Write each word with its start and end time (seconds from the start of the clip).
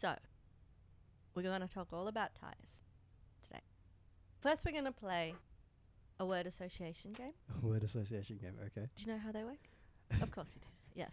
So, 0.00 0.14
we're 1.34 1.42
going 1.42 1.60
to 1.60 1.68
talk 1.68 1.88
all 1.92 2.08
about 2.08 2.30
tires 2.34 2.78
today. 3.46 3.60
First, 4.40 4.64
we're 4.64 4.72
going 4.72 4.86
to 4.86 4.92
play 4.92 5.34
a 6.18 6.24
word 6.24 6.46
association 6.46 7.12
game. 7.12 7.32
A 7.62 7.66
word 7.66 7.84
association 7.84 8.38
game. 8.40 8.54
Okay. 8.66 8.88
Do 8.96 9.02
you 9.04 9.12
know 9.12 9.18
how 9.18 9.30
they 9.30 9.44
work? 9.44 9.58
of 10.22 10.30
course 10.34 10.48
you 10.54 10.60
do. 10.62 10.68
Yes. 10.94 11.12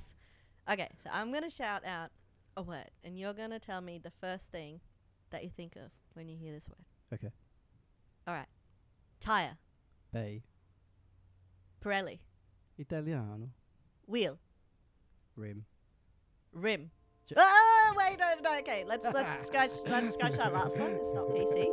Okay, 0.72 0.88
so 1.04 1.10
I'm 1.12 1.32
going 1.32 1.44
to 1.44 1.50
shout 1.50 1.86
out 1.86 2.12
a 2.56 2.62
word, 2.62 2.90
and 3.04 3.20
you're 3.20 3.34
going 3.34 3.50
to 3.52 3.60
tell 3.60 3.82
me 3.82 4.00
the 4.00 4.12
first 4.22 4.48
thing 4.48 4.80
that 5.32 5.44
you 5.44 5.50
think 5.50 5.76
of 5.76 5.92
when 6.14 6.28
you 6.30 6.38
hear 6.38 6.54
this 6.54 6.68
word. 6.70 6.86
Okay. 7.20 7.34
All 8.26 8.34
right. 8.34 8.48
Tire, 9.20 9.58
Bay. 10.14 10.44
Pirelli, 11.84 12.20
Italiano. 12.78 13.50
wheel, 14.06 14.40
Rim. 15.36 15.66
rim. 16.54 16.92
J- 17.28 17.36
oh 17.90 17.94
wait, 17.98 18.20
no, 18.20 18.34
no. 18.44 18.58
Okay, 18.60 18.84
let's 18.88 19.06
let's 19.06 19.48
scratch 19.48 19.72
let's 19.86 20.14
scratch 20.14 20.34
that 20.34 20.54
last 20.54 20.78
one. 20.78 20.92
It's 20.92 21.14
not 21.14 21.28
PC. 21.30 21.68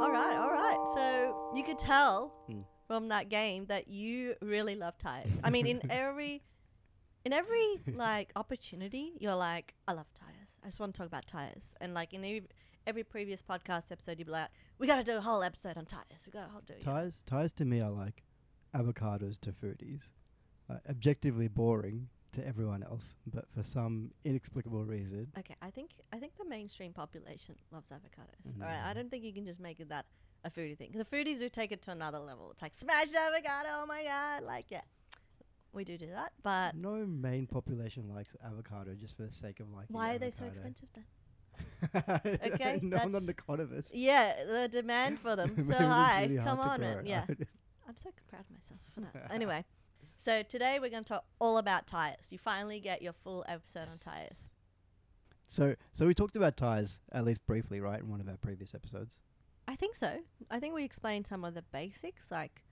All 0.00 0.10
right, 0.10 0.36
all 0.36 0.50
right. 0.50 0.76
So 0.94 1.50
you 1.54 1.62
could 1.62 1.78
tell 1.78 2.32
Hmm. 2.48 2.60
from 2.86 3.08
that 3.08 3.28
game 3.28 3.66
that 3.66 3.88
you 3.88 4.34
really 4.42 4.74
love 4.74 4.98
tires. 4.98 5.32
I 5.42 5.50
mean, 5.50 5.66
in 5.66 5.80
every 5.90 6.42
in 7.24 7.32
every 7.32 7.80
like 7.94 8.32
opportunity, 8.36 9.12
you're 9.20 9.36
like, 9.36 9.74
I 9.88 9.92
love 9.92 10.06
tires. 10.14 10.48
I 10.62 10.66
just 10.66 10.80
want 10.80 10.94
to 10.94 10.98
talk 10.98 11.06
about 11.06 11.26
tires. 11.26 11.74
And 11.80 11.94
like 11.94 12.12
in 12.12 12.24
every, 12.24 12.42
every 12.86 13.04
previous 13.04 13.42
podcast 13.42 13.90
episode, 13.90 14.18
you'd 14.18 14.26
be 14.26 14.32
like, 14.32 14.48
we 14.78 14.86
got 14.86 14.96
to 14.96 15.04
do 15.04 15.16
a 15.16 15.20
whole 15.20 15.42
episode 15.42 15.76
on 15.76 15.86
tires. 15.86 16.04
We 16.26 16.32
got 16.32 16.66
to 16.66 16.72
do. 16.72 16.80
Tires. 16.82 17.12
Tires 17.26 17.52
to 17.54 17.64
me 17.64 17.80
are 17.80 17.90
like 17.90 18.22
avocados 18.74 19.40
to 19.42 19.52
foodies. 19.52 20.02
Like 20.68 20.80
objectively 20.88 21.48
boring 21.48 22.08
to 22.32 22.46
everyone 22.46 22.82
else, 22.82 23.14
but 23.26 23.46
for 23.54 23.62
some 23.62 24.10
inexplicable 24.24 24.84
reason. 24.84 25.28
Okay, 25.38 25.54
I 25.62 25.70
think 25.70 25.90
I 26.12 26.18
think 26.18 26.32
the 26.38 26.44
mainstream 26.44 26.92
population 26.92 27.54
loves 27.70 27.90
avocados. 27.90 28.58
Mm. 28.58 28.62
All 28.62 28.68
right, 28.68 28.82
I 28.84 28.92
don't 28.92 29.10
think 29.10 29.24
you 29.24 29.32
can 29.32 29.44
just 29.44 29.60
make 29.60 29.80
it 29.80 29.88
that 29.90 30.06
a 30.44 30.50
foodie 30.50 30.76
thing. 30.76 30.92
the 30.94 31.04
foodies 31.04 31.38
do 31.38 31.48
take 31.48 31.72
it 31.72 31.82
to 31.82 31.90
another 31.90 32.18
level. 32.18 32.50
It's 32.50 32.62
like 32.62 32.74
smashed 32.74 33.14
avocado. 33.14 33.68
Oh 33.72 33.86
my 33.86 34.02
god! 34.04 34.42
Like 34.42 34.66
yeah, 34.70 34.82
we 35.72 35.84
do 35.84 35.96
do 35.98 36.06
that. 36.06 36.32
But 36.42 36.76
no 36.76 37.06
main 37.06 37.46
population 37.46 38.08
likes 38.14 38.34
avocado 38.44 38.94
just 38.94 39.16
for 39.16 39.22
the 39.22 39.30
sake 39.30 39.60
of 39.60 39.70
liking. 39.70 39.94
why 39.94 40.14
are 40.14 40.18
they 40.18 40.30
so 40.30 40.44
avocado. 40.44 40.48
expensive 40.48 40.88
then? 40.94 41.04
Okay, 42.24 42.78
no, 42.82 42.96
I'm 42.96 43.12
not 43.12 43.22
an 43.22 43.28
economist. 43.28 43.94
Yeah, 43.94 44.44
the 44.44 44.68
demand 44.68 45.18
for 45.20 45.36
them 45.36 45.54
so 45.68 45.74
high. 45.76 46.22
really 46.22 46.36
Come 46.44 46.60
on, 46.60 46.80
man. 46.80 47.06
Yeah, 47.06 47.24
I'm 47.88 47.96
so 47.96 48.10
proud 48.28 48.40
of 48.42 48.50
myself 48.50 48.80
for 48.94 49.00
that. 49.00 49.32
anyway, 49.32 49.64
so 50.18 50.42
today 50.42 50.78
we're 50.80 50.90
going 50.90 51.04
to 51.04 51.08
talk 51.08 51.24
all 51.38 51.58
about 51.58 51.86
tires. 51.86 52.26
You 52.30 52.38
finally 52.38 52.80
get 52.80 53.02
your 53.02 53.12
full 53.12 53.44
episode 53.48 53.88
on 53.90 53.98
tires. 53.98 54.48
So, 55.48 55.74
so 55.92 56.06
we 56.06 56.14
talked 56.14 56.36
about 56.36 56.56
tires 56.56 57.00
at 57.12 57.24
least 57.24 57.44
briefly, 57.46 57.80
right, 57.80 58.00
in 58.00 58.08
one 58.08 58.20
of 58.20 58.28
our 58.28 58.36
previous 58.36 58.74
episodes. 58.74 59.16
I 59.68 59.76
think 59.76 59.94
so. 59.96 60.18
I 60.50 60.58
think 60.60 60.74
we 60.74 60.84
explained 60.84 61.26
some 61.26 61.44
of 61.44 61.54
the 61.54 61.62
basics, 61.62 62.24
like 62.30 62.62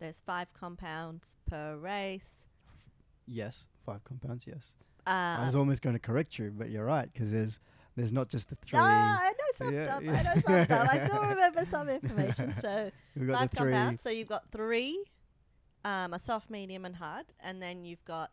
there's 0.00 0.20
five 0.26 0.52
compounds 0.52 1.36
per 1.48 1.76
race. 1.76 2.44
Yes, 3.26 3.66
five 3.86 4.04
compounds. 4.04 4.46
Yes, 4.46 4.72
Uh, 5.06 5.36
I 5.40 5.44
was 5.46 5.54
almost 5.54 5.80
going 5.82 5.94
to 5.94 6.00
correct 6.00 6.38
you, 6.38 6.52
but 6.56 6.70
you're 6.70 6.84
right 6.84 7.10
because 7.12 7.30
there's 7.30 7.58
there's 7.96 8.12
not 8.12 8.28
just 8.28 8.48
the 8.48 8.56
three. 8.56 8.78
Ah, 8.80 9.18
I 9.22 9.30
know 9.30 9.34
some 9.54 9.74
Yeah, 9.74 9.84
stuff. 9.84 10.02
yeah. 10.02 10.12
I 10.12 10.22
know 10.22 10.34
some 10.40 10.64
stuff. 10.64 10.88
I 10.90 11.06
still 11.06 11.22
remember 11.28 11.64
some 11.64 11.88
information. 11.88 12.54
So 12.60 12.90
We've 13.16 13.28
got 13.28 13.38
five 13.38 13.50
the 13.50 13.56
three. 13.56 13.96
So 13.98 14.10
you've 14.10 14.28
got 14.28 14.50
three, 14.50 15.04
um, 15.84 16.12
a 16.14 16.18
soft, 16.18 16.50
medium, 16.50 16.84
and 16.84 16.96
hard, 16.96 17.26
and 17.40 17.62
then 17.62 17.84
you've 17.84 18.04
got 18.04 18.30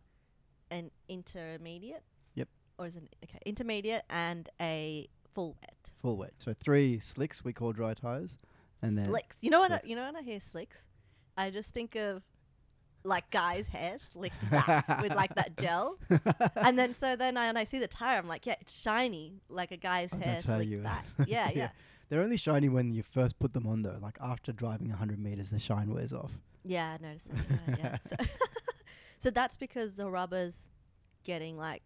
an 0.71 0.89
intermediate. 1.09 2.03
Yep. 2.35 2.47
Or 2.79 2.87
is 2.87 2.95
it 2.95 3.03
okay? 3.23 3.39
Intermediate 3.45 4.03
and 4.09 4.49
a 4.59 5.07
full 5.33 5.55
wet. 5.61 5.91
Full 6.01 6.17
wet. 6.17 6.33
So 6.39 6.53
three 6.53 6.99
slicks 6.99 7.43
we 7.43 7.53
call 7.53 7.71
dry 7.73 7.93
tires, 7.93 8.37
and 8.81 8.97
then 8.97 9.05
slicks. 9.05 9.37
You 9.41 9.49
know 9.51 9.59
what? 9.59 9.71
I, 9.71 9.81
you 9.83 9.95
know 9.95 10.05
when 10.05 10.15
I 10.15 10.21
hear 10.23 10.39
slicks, 10.39 10.77
I 11.37 11.49
just 11.51 11.69
think 11.69 11.95
of 11.95 12.23
like 13.03 13.29
guys' 13.31 13.67
hair 13.67 13.97
slicked 13.99 14.49
back 14.51 15.01
with 15.01 15.13
like 15.15 15.33
that 15.35 15.57
gel, 15.61 15.97
and 16.55 16.77
then 16.77 16.93
so 16.93 17.15
then 17.15 17.37
I, 17.37 17.47
when 17.47 17.57
I 17.57 17.63
see 17.63 17.79
the 17.79 17.87
tire, 17.87 18.17
I'm 18.19 18.27
like, 18.27 18.45
yeah, 18.45 18.55
it's 18.61 18.79
shiny 18.79 19.41
like 19.49 19.71
a 19.71 19.77
guy's 19.77 20.09
Oh, 20.13 20.17
hair 20.17 20.39
slicked 20.41 20.65
you- 20.69 20.79
uh, 20.79 20.83
back. 20.83 21.05
Yeah, 21.27 21.47
yeah, 21.49 21.51
Yeah. 21.55 21.69
They're 22.09 22.21
only 22.21 22.35
shiny 22.37 22.67
when 22.67 22.93
you 22.93 23.03
first 23.03 23.39
put 23.39 23.53
them 23.53 23.65
on, 23.65 23.83
though. 23.83 23.97
Like 24.01 24.17
after 24.21 24.51
driving 24.51 24.89
100 24.89 25.17
meters, 25.17 25.49
the 25.49 25.59
shine 25.59 25.93
wears 25.93 26.11
off. 26.13 26.31
yeah. 26.65 26.97
I 26.99 27.03
noticed 27.05 27.27
that. 27.29 27.77
Yeah, 27.77 27.77
yeah. 27.77 27.97
So, 28.25 28.25
so 29.17 29.29
that's 29.29 29.55
because 29.55 29.93
the 29.93 30.09
rubber's 30.09 30.67
getting 31.23 31.57
like 31.57 31.83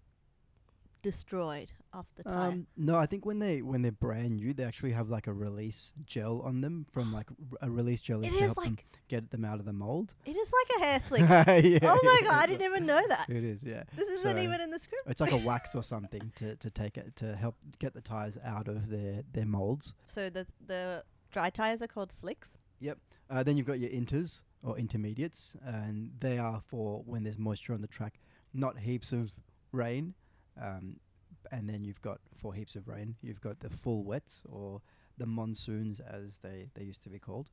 destroyed 1.02 1.72
off 1.96 2.06
the 2.16 2.24
tire. 2.24 2.50
Um, 2.50 2.68
no, 2.78 2.96
I 2.98 3.06
think 3.06 3.26
when 3.26 3.40
they 3.40 3.62
when 3.62 3.82
they're 3.82 3.92
brand 3.92 4.36
new, 4.38 4.54
they 4.54 4.64
actually 4.64 4.92
have 4.92 5.10
like 5.10 5.28
a 5.28 5.34
release 5.34 5.94
gel 6.06 6.42
on 6.44 6.62
them 6.62 6.86
from 6.92 7.14
like 7.14 7.28
r- 7.52 7.68
a 7.68 7.72
release 7.72 8.02
gel 8.02 8.22
is 8.24 8.34
to 8.34 8.40
help 8.40 8.64
them 8.64 8.78
get 9.08 9.32
them 9.32 9.46
out 9.46 9.60
of 9.60 9.66
the 9.66 9.74
mold. 9.74 10.14
it 10.26 10.36
is 10.36 10.52
like 10.52 10.78
a 10.82 10.86
hair 10.86 11.00
slick. 11.00 11.22
yeah, 11.64 11.80
oh 11.84 12.00
my 12.04 12.20
god, 12.28 12.44
I 12.44 12.46
didn't 12.48 12.66
even 12.66 12.86
know 12.86 13.02
that. 13.08 13.30
It 13.30 13.44
is, 13.44 13.64
yeah. 13.64 13.84
This 13.96 14.10
isn't 14.10 14.36
So- 14.36 14.42
even 14.44 14.62
in 14.62 14.70
the 14.72 14.80
script. 14.80 15.04
It's 15.08 15.22
like 15.22 15.32
a 15.32 15.38
wax 15.38 15.74
or 15.76 15.84
something 15.94 16.32
to, 16.36 16.56
to 16.58 16.70
take 16.70 16.98
it 16.98 17.16
to 17.18 17.36
help 17.36 17.56
get 17.80 17.94
the 17.94 18.02
tires 18.02 18.38
out 18.44 18.68
of 18.68 18.90
their 18.90 19.24
their 19.34 19.46
molds. 19.46 19.94
So 20.08 20.30
the 20.30 20.46
the 20.66 21.04
dry 21.32 21.50
tires 21.50 21.82
are 21.82 21.88
called 21.88 22.12
slicks. 22.12 22.58
Yep. 22.80 22.98
Uh, 23.30 23.42
then 23.44 23.58
you've 23.58 23.66
got 23.66 23.80
your 23.80 23.90
inters 23.90 24.44
or 24.62 24.78
intermediates, 24.78 25.56
and 25.66 26.12
they 26.20 26.38
are 26.38 26.62
for 26.68 27.02
when 27.06 27.24
there's 27.24 27.38
moisture 27.38 27.74
on 27.74 27.82
the 27.82 27.88
track, 27.88 28.20
not 28.54 28.80
heaps 28.80 29.12
of 29.12 29.32
rain. 29.72 30.14
Um, 30.62 30.98
and 31.52 31.70
then 31.70 31.84
you've 31.84 32.02
got 32.02 32.20
four 32.38 32.54
heaps 32.54 32.76
of 32.76 32.88
rain, 32.88 33.16
you've 33.22 33.42
got 33.42 33.60
the 33.60 33.70
full 33.70 34.04
wets 34.04 34.42
or 34.50 34.82
the 35.18 35.26
monsoons 35.26 36.00
as 36.00 36.40
they, 36.42 36.70
they 36.76 36.84
used 36.84 37.02
to 37.04 37.10
be 37.10 37.20
called. 37.20 37.50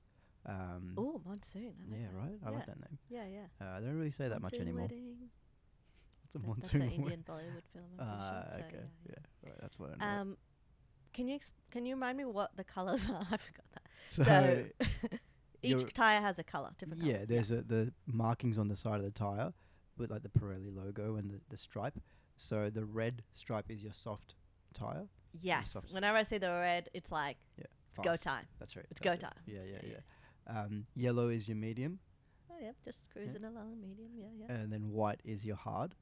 Um, 0.47 0.95
Oh, 0.97 1.21
monsoon. 1.25 1.73
I 1.89 1.91
like 1.93 2.01
yeah, 2.01 2.07
that. 2.13 2.19
right. 2.19 2.39
I 2.45 2.51
Yeah. 2.51 2.57
like 2.57 2.67
that 2.67 2.81
name. 2.81 2.99
Yeah, 3.09 3.25
yeah. 3.27 3.47
Uh, 3.67 3.77
I 3.77 3.81
don't 3.81 3.97
really 3.97 4.11
say 4.11 4.29
that 4.29 4.43
much 4.43 4.55
anymore. 4.55 4.83
Wedding. 4.83 5.17
It's 6.25 6.35
a 6.35 6.39
That- 6.39 6.47
monsoon. 6.47 6.63
That's 6.63 6.75
an 6.75 6.91
Indian 6.91 7.25
Bollywood 7.29 7.63
film. 7.73 7.85
Ah. 8.01 8.45
So, 8.51 8.57
okay. 8.65 8.69
yeah, 8.73 8.81
Yeah, 9.11 9.49
right. 9.51 9.59
That's 9.61 9.79
what 9.79 9.91
I 9.93 9.97
know. 9.97 10.21
Um, 10.23 10.37
can 11.13 11.29
you 11.29 11.35
ex- 11.37 11.53
can 11.71 11.85
you 11.85 11.95
remind 11.95 12.17
me 12.19 12.25
what 12.25 12.57
the 12.57 12.65
colors 12.65 13.07
are? 13.11 13.27
I 13.31 13.37
forgot 13.37 13.67
that. 13.75 13.83
so, 14.11 14.25
So, 14.25 14.65
each 15.63 15.93
tire 15.95 16.21
has 16.21 16.39
a 16.39 16.45
color, 16.45 16.71
different 16.79 17.03
yeah, 17.03 17.15
color. 17.15 17.27
there's 17.27 17.51
a, 17.53 17.63
the 17.63 17.93
markings 18.07 18.59
on 18.59 18.67
the 18.69 18.77
side 18.77 18.97
of 18.99 19.05
the 19.05 19.11
tire 19.11 19.53
with 19.99 20.11
like 20.11 20.23
the 20.23 20.29
Pirelli 20.31 20.75
logo 20.75 21.17
and 21.17 21.31
the, 21.31 21.41
the 21.51 21.57
stripe. 21.57 22.01
So 22.43 22.71
the 22.71 22.85
red 22.85 23.23
stripe 23.35 23.67
is 23.71 23.83
your 23.83 23.93
soft 23.95 24.35
tire. 24.75 25.07
yes. 25.41 25.71
soft 25.73 25.93
Whenever 25.93 26.19
I 26.19 26.25
see 26.25 26.39
the 26.39 26.51
red, 26.51 26.89
it's 26.93 27.13
like 27.13 27.37
yeah, 27.57 27.67
it's 27.91 27.99
go 27.99 28.17
time. 28.17 28.47
That's 28.59 28.75
right. 28.77 28.85
It's 28.91 29.01
that's 29.01 29.05
go 29.09 29.13
it. 29.13 29.21
time. 29.21 29.41
Yeah, 29.47 29.61
yeah, 29.71 29.91
yeah. 30.49 30.61
Um, 30.61 30.87
yellow 30.97 31.29
is 31.29 31.49
your 31.49 31.57
medium, 31.57 32.01
Oh 32.51 32.57
yeah, 32.61 32.73
just 32.85 33.09
cruising 33.13 33.45
along, 33.45 33.77
medium. 33.81 34.11
Yeah, 34.17 34.27
yeah. 34.49 34.55
and 34.55 34.73
then 34.73 34.91
white 34.91 35.21
is 35.25 35.45
your 35.45 35.57
hard. 35.57 35.95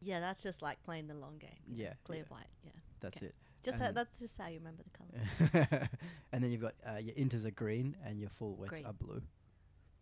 yeah, 0.00 0.20
that's 0.20 0.42
just 0.44 0.62
like 0.62 0.80
playing 0.84 1.08
the 1.08 1.14
long 1.14 1.38
game. 1.38 1.50
Yeah, 1.68 1.94
Clear 2.04 2.20
yeah. 2.20 2.24
white. 2.36 2.46
Yeah. 2.64 2.70
That's 3.00 3.22
it. 3.22 3.34
Just 3.64 3.78
that, 3.78 3.94
that's 3.94 4.18
just 4.18 4.38
how 4.38 4.46
you 4.48 4.58
remember 4.58 4.82
the 4.84 5.50
color. 5.60 5.88
and 6.32 6.42
then 6.42 6.50
you've 6.52 6.60
got 6.62 6.74
uh, 6.88 6.98
your 6.98 7.14
inters 7.14 7.44
are 7.44 7.50
green 7.50 7.96
and 8.06 8.20
your 8.20 8.30
full 8.30 8.54
wets 8.56 8.70
Green. 8.70 8.86
are 8.86 8.92
blue. 8.92 9.22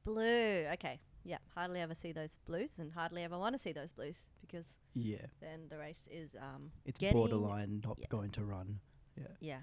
Blue. 0.05 0.67
Okay. 0.75 1.01
Yeah. 1.25 1.39
Hardly 1.55 1.81
ever 1.81 1.95
see 1.95 2.13
those 2.13 2.37
blues, 2.47 2.71
and 2.79 2.93
hardly 2.93 3.23
ever 3.23 3.39
want 3.39 3.55
to 3.55 3.59
see 3.59 3.73
those 3.73 3.93
blues 3.93 4.17
because 4.41 4.67
Yeah, 4.95 5.27
then 5.41 5.69
the 5.69 5.79
race 5.79 6.09
is 6.11 6.31
um 6.41 6.71
it's 6.85 6.99
borderline 7.13 7.81
not 7.85 7.99
yeah. 8.01 8.07
going 8.09 8.31
to 8.33 8.45
run. 8.45 8.81
Yeah. 9.17 9.27
Yeah. 9.41 9.61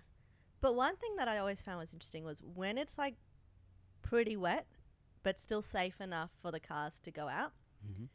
But 0.62 0.76
one 0.76 0.96
thing 0.98 1.16
that 1.18 1.28
I 1.28 1.38
always 1.38 1.62
found 1.62 1.80
was 1.80 1.94
interesting 1.94 2.24
was 2.24 2.42
when 2.44 2.78
it's 2.78 2.98
like 2.98 3.16
pretty 4.02 4.38
wet, 4.38 4.68
but 5.24 5.40
still 5.40 5.62
safe 5.62 6.00
enough 6.02 6.32
for 6.42 6.52
the 6.52 6.60
cars 6.60 7.00
to 7.04 7.12
go 7.12 7.28
out. 7.28 7.54
Mm-hmm. 7.88 8.06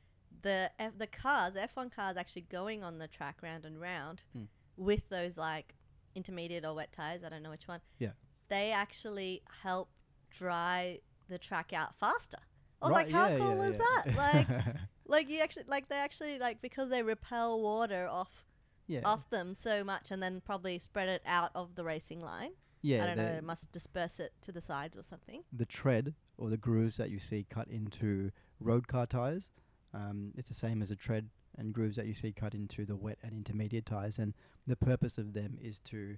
The 0.43 0.71
F- 0.79 0.99
the 0.99 1.07
cars, 1.07 1.55
F1 1.55 1.93
cars, 1.95 2.17
actually 2.17 2.43
going 2.43 2.83
on 2.83 2.99
the 2.99 3.07
track 3.09 3.39
round 3.43 3.65
and 3.65 3.81
round 3.81 4.23
Hmm. 4.33 4.45
with 4.77 5.09
those 5.09 5.37
like 5.37 5.75
intermediate 6.15 6.65
or 6.65 6.75
wet 6.75 6.93
tires. 6.93 7.23
I 7.25 7.29
don't 7.29 7.43
know 7.43 7.51
which 7.51 7.69
one. 7.69 7.81
Yeah. 7.99 8.13
They 8.49 8.71
actually 8.73 9.43
help 9.63 9.91
dry 10.31 10.99
the 11.29 11.39
track 11.39 11.73
out 11.73 11.95
faster. 11.97 12.39
I 12.83 12.87
was 12.87 12.97
right, 12.97 13.07
like, 13.07 13.15
how 13.15 13.29
yeah, 13.29 13.39
cool 13.39 13.57
yeah, 13.57 13.63
is 13.63 13.75
yeah. 13.75 14.03
that? 14.05 14.17
Like, 14.17 14.77
like 15.07 15.29
you 15.29 15.41
actually 15.41 15.65
like 15.69 15.89
they 15.89 15.97
actually 15.97 16.39
like 16.39 16.61
because 16.61 16.89
they 16.89 17.03
repel 17.03 17.61
water 17.61 18.09
off 18.11 18.45
yeah, 18.87 19.01
off 19.05 19.29
them 19.31 19.55
so 19.55 19.85
much 19.85 20.11
and 20.11 20.23
then 20.23 20.43
probably 20.45 20.79
spread 20.79 21.09
it 21.09 21.23
out 21.25 21.51
of 21.55 21.75
the 21.77 21.85
racing 21.85 22.21
line. 22.21 22.51
yeah. 22.83 23.05
I 23.05 23.07
don't 23.07 23.17
know, 23.17 23.25
it 23.25 23.45
must 23.45 23.71
disperse 23.73 24.19
it 24.19 24.33
to 24.43 24.53
the 24.53 24.61
sides 24.61 24.97
or 24.97 25.03
something. 25.03 25.45
the 25.53 25.67
tread 25.67 26.15
or 26.37 26.51
the 26.51 26.57
grooves 26.57 26.97
that 26.97 27.11
you 27.11 27.19
see 27.19 27.47
cut 27.49 27.69
into 27.69 28.31
road 28.59 28.89
car 28.89 29.07
tires. 29.07 29.51
Um, 29.95 30.33
it's 30.37 30.49
the 30.49 30.55
same 30.55 30.83
as 30.83 30.91
a 30.91 30.97
tread 30.97 31.29
and 31.57 31.73
grooves 31.73 31.97
that 31.97 32.07
you 32.07 32.15
see 32.15 32.33
cut 32.33 32.55
into 32.55 32.85
the 32.85 32.97
wet 32.97 33.19
and 33.23 33.33
intermediate 33.33 33.87
tires, 33.87 34.19
and 34.19 34.35
the 34.67 34.77
purpose 34.77 35.19
of 35.19 35.35
them 35.35 35.59
is 35.61 35.81
to 35.81 36.17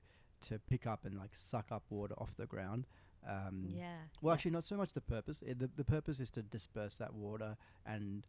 to 0.48 0.58
pick 0.58 0.86
up 0.86 1.04
and 1.04 1.16
like 1.16 1.32
suck 1.36 1.66
up 1.72 1.84
water 1.90 2.14
off 2.18 2.36
the 2.36 2.46
ground. 2.46 2.86
Um, 3.28 3.66
yeah. 3.74 3.96
Well, 4.20 4.32
yeah. 4.32 4.34
actually, 4.34 4.50
not 4.52 4.66
so 4.66 4.76
much 4.76 4.92
the 4.92 5.00
purpose. 5.00 5.38
It, 5.42 5.58
the 5.58 5.70
the 5.76 5.84
purpose 5.84 6.20
is 6.20 6.30
to 6.32 6.42
disperse 6.42 6.96
that 6.96 7.14
water 7.14 7.56
and 7.86 8.24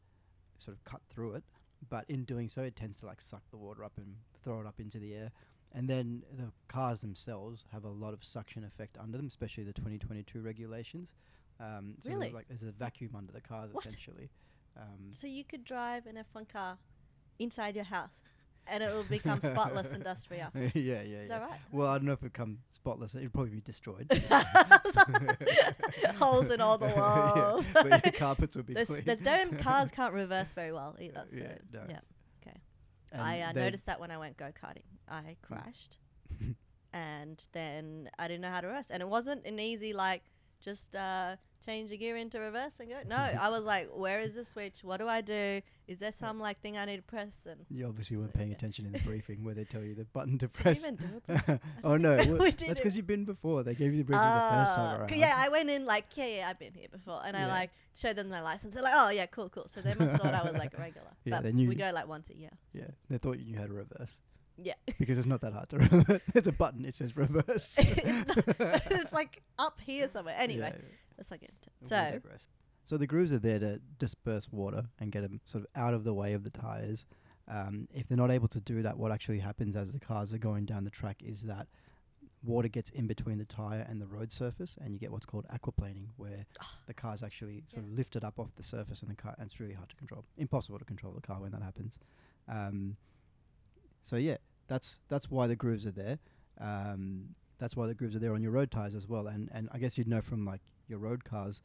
sort 0.57 0.77
of 0.77 0.83
cut 0.83 1.01
through 1.09 1.33
it. 1.35 1.43
But 1.89 2.05
in 2.09 2.23
doing 2.23 2.49
so, 2.49 2.61
it 2.63 2.75
tends 2.75 2.99
to 2.99 3.05
like 3.05 3.21
suck 3.21 3.43
the 3.51 3.57
water 3.57 3.83
up 3.83 3.93
and 3.97 4.15
throw 4.43 4.61
it 4.61 4.65
up 4.65 4.79
into 4.79 4.97
the 4.99 5.13
air. 5.13 5.31
And 5.73 5.89
then 5.89 6.23
the 6.31 6.51
cars 6.69 7.01
themselves 7.01 7.65
have 7.73 7.83
a 7.83 7.89
lot 7.89 8.13
of 8.13 8.23
suction 8.23 8.63
effect 8.63 8.97
under 8.97 9.17
them, 9.17 9.27
especially 9.27 9.65
the 9.65 9.73
2022 9.73 10.39
regulations. 10.41 11.09
Um, 11.59 11.95
so 12.01 12.09
there's 12.09 12.19
Really? 12.21 12.31
like 12.31 12.47
there's 12.47 12.63
a 12.63 12.71
vacuum 12.71 13.11
under 13.15 13.33
the 13.33 13.41
cars 13.41 13.73
What? 13.73 13.85
essentially. 13.85 14.29
Um, 14.77 15.11
So 15.11 15.27
you 15.27 15.43
could 15.43 15.65
drive 15.65 16.05
an 16.05 16.15
F1 16.15 16.47
car 16.47 16.77
inside 17.39 17.75
your 17.75 17.85
house, 17.85 18.11
and 18.67 18.83
it 18.83 18.93
will 18.93 19.03
become 19.03 19.39
spotless 19.39 19.91
and 19.91 20.03
dust 20.03 20.27
free 20.27 20.37
after. 20.37 20.59
yeah, 20.59 20.71
yeah, 20.73 21.01
Is 21.01 21.09
yeah. 21.11 21.27
that 21.29 21.41
right? 21.41 21.59
Well, 21.71 21.87
I 21.87 21.97
don't 21.97 22.05
know 22.05 22.13
if 22.13 22.23
it 22.23 22.33
come 22.33 22.59
spotless. 22.73 23.13
It'd 23.15 23.33
probably 23.33 23.51
be 23.51 23.61
destroyed. 23.61 24.07
Holes 26.19 26.51
in 26.51 26.61
all 26.61 26.77
the 26.77 26.87
walls. 26.95 27.65
yeah, 27.75 27.83
but 27.83 28.05
your 28.05 28.11
carpets 28.13 28.55
would 28.55 28.65
be 28.65 28.73
There's, 28.73 28.87
clean. 28.87 29.03
there's 29.05 29.19
damn 29.21 29.57
cars 29.57 29.91
can't 29.91 30.13
reverse 30.13 30.53
very 30.53 30.71
well 30.71 30.95
either. 30.99 31.25
So 31.31 31.37
Yeah, 31.37 31.53
yeah. 31.73 31.99
Okay. 32.41 32.57
And 33.11 33.21
I 33.21 33.41
uh, 33.41 33.51
noticed 33.53 33.85
that 33.85 33.99
when 33.99 34.11
I 34.11 34.17
went 34.17 34.37
go 34.37 34.51
karting, 34.51 34.83
I 35.07 35.37
crashed, 35.41 35.97
and 36.93 37.43
then 37.53 38.09
I 38.17 38.27
didn't 38.27 38.41
know 38.41 38.49
how 38.51 38.61
to 38.61 38.67
reverse, 38.67 38.87
and 38.89 39.01
it 39.01 39.07
wasn't 39.07 39.45
an 39.45 39.59
easy 39.59 39.93
like 39.93 40.23
just 40.63 40.95
uh, 40.95 41.35
change 41.65 41.89
the 41.89 41.97
gear 41.97 42.15
into 42.17 42.39
reverse 42.39 42.73
and 42.79 42.89
go. 42.89 42.95
No, 43.07 43.15
I 43.41 43.49
was 43.49 43.63
like, 43.63 43.89
where 43.93 44.19
is 44.19 44.33
the 44.33 44.45
switch? 44.45 44.75
What 44.83 44.97
do 44.99 45.07
I 45.07 45.21
do? 45.21 45.61
Is 45.87 45.99
there 45.99 46.11
some 46.11 46.39
like 46.39 46.59
thing 46.61 46.77
I 46.77 46.85
need 46.85 46.97
to 46.97 47.01
press? 47.03 47.45
And 47.49 47.61
You 47.69 47.87
obviously 47.87 48.17
weren't 48.17 48.31
So, 48.33 48.37
paying 48.37 48.49
yeah. 48.49 48.55
attention 48.55 48.85
in 48.85 48.91
the 48.91 48.99
briefing 49.05 49.43
where 49.43 49.53
they 49.53 49.65
tell 49.65 49.83
you 49.83 49.95
the 49.95 50.05
button 50.05 50.37
to 50.39 50.47
press. 50.49 50.79
even 50.79 50.95
do 50.95 51.21
it? 51.29 51.59
oh 51.83 51.97
no, 51.97 52.15
We 52.17 52.51
that's 52.51 52.63
because 52.79 52.95
you've 52.95 53.07
been 53.07 53.25
before. 53.25 53.63
They 53.63 53.75
gave 53.75 53.91
you 53.93 53.99
the 53.99 54.03
briefing 54.05 54.23
the 54.25 54.31
first 54.31 54.73
time 54.75 54.79
Ah, 54.79 54.97
around. 55.01 55.11
Yeah, 55.15 55.35
I 55.37 55.49
went 55.49 55.69
in 55.69 55.85
like, 55.85 56.05
yeah, 56.15 56.25
yeah, 56.27 56.49
I've 56.49 56.59
been 56.59 56.73
here 56.73 56.87
before, 56.91 57.21
and 57.25 57.35
I 57.37 57.47
like 57.47 57.71
showed 57.95 58.15
them 58.15 58.29
my 58.29 58.41
license. 58.41 58.73
They're 58.73 58.83
like, 58.83 58.93
oh 58.95 59.09
yeah, 59.09 59.25
cool, 59.27 59.49
cool. 59.49 59.67
So 59.73 59.81
they 59.81 59.93
must 59.93 60.21
thought 60.21 60.33
I 60.33 60.43
was 60.43 60.53
like 60.57 60.73
a 60.73 60.77
regular. 60.81 61.07
Yeah, 61.23 61.35
but 61.37 61.43
they 61.43 61.51
knew- 61.51 61.69
we 61.69 61.75
go 61.75 61.91
like 61.93 62.07
once 62.07 62.29
a 62.29 62.35
year. 62.35 62.49
so- 62.51 62.79
yeah, 62.79 62.87
they 63.09 63.17
thought 63.17 63.39
you 63.39 63.45
knew 63.45 63.57
how 63.57 63.65
to 63.67 63.73
reverse 63.73 64.19
Yeah. 64.57 64.73
because 64.97 65.17
it's 65.17 65.27
not 65.27 65.41
that 65.41 65.53
hard 65.53 65.69
to 65.69 65.77
reverse. 65.77 66.21
There's 66.33 66.47
a 66.47 66.51
button. 66.51 66.83
It 66.85 66.95
says 66.95 67.15
reverse. 67.15 67.75
it's, 67.77 68.05
not, 68.59 68.83
it's 68.91 69.13
like 69.13 69.41
up 69.59 69.79
here 69.85 70.07
somewhere. 70.09 70.35
Anyway, 70.37 70.73
Yeah, 70.75 70.81
let's 70.81 70.83
not 71.31 71.39
get 71.39 71.49
into 71.49 71.67
it. 71.67 71.73
we 71.81 71.87
So 71.89 71.95
digress. 71.95 72.43
so 72.85 72.97
the 72.97 73.07
grooves 73.07 73.31
are 73.31 73.39
there 73.39 73.59
to 73.59 73.79
disperse 73.99 74.47
water 74.51 74.85
and 74.99 75.11
get 75.11 75.21
them 75.21 75.41
sort 75.45 75.63
of 75.63 75.69
out 75.75 75.93
of 75.93 76.03
the 76.03 76.13
way 76.13 76.33
of 76.33 76.43
the 76.43 76.49
tires. 76.49 77.05
Um, 77.47 77.87
if 77.93 78.07
they're 78.07 78.17
not 78.17 78.31
able 78.31 78.47
to 78.49 78.59
do 78.59 78.81
that, 78.81 78.97
what 78.97 79.11
actually 79.11 79.39
happens 79.39 79.75
as 79.75 79.91
the 79.91 79.99
cars 79.99 80.33
are 80.33 80.39
going 80.39 80.65
down 80.65 80.83
the 80.83 80.89
track 80.89 81.17
is 81.23 81.43
that 81.43 81.67
water 82.43 82.67
gets 82.67 82.89
in 82.91 83.07
between 83.07 83.37
the 83.37 83.45
tire 83.45 83.85
and 83.87 84.01
the 84.01 84.07
road 84.07 84.31
surface, 84.31 84.77
and 84.81 84.93
you 84.93 84.99
get 84.99 85.11
what's 85.11 85.25
called 85.25 85.45
aquaplaning, 85.53 86.07
where 86.17 86.45
the 86.87 86.93
car's 86.93 87.21
actually 87.23 87.63
sort 87.71 87.83
of 87.85 87.91
lifted 87.91 88.23
up 88.23 88.39
off 88.39 88.49
the 88.55 88.63
surface, 88.63 89.01
and 89.01 89.09
the 89.11 89.15
car 89.15 89.35
and 89.37 89.47
it's 89.47 89.59
really 89.59 89.73
hard 89.73 89.89
to 89.89 89.95
control, 89.95 90.25
impossible 90.37 90.79
to 90.79 90.85
control 90.85 91.13
the 91.13 91.21
car 91.21 91.39
when 91.39 91.51
that 91.51 91.61
happens. 91.61 91.97
Um, 92.47 92.97
so 94.03 94.15
yeah, 94.15 94.37
that's 94.67 94.99
that's 95.07 95.29
why 95.29 95.47
the 95.47 95.55
grooves 95.55 95.85
are 95.85 95.91
there. 95.91 96.19
Um, 96.59 97.35
that's 97.57 97.75
why 97.75 97.87
the 97.87 97.93
grooves 97.93 98.15
are 98.15 98.19
there 98.19 98.33
on 98.33 98.41
your 98.41 98.51
road 98.51 98.71
tires 98.71 98.95
as 98.95 99.07
well, 99.07 99.27
and 99.27 99.49
and 99.53 99.69
I 99.71 99.77
guess 99.77 99.97
you'd 99.97 100.07
know 100.07 100.21
from 100.21 100.45
like 100.45 100.61
your 100.87 100.99
road 100.99 101.23
cars, 101.23 101.61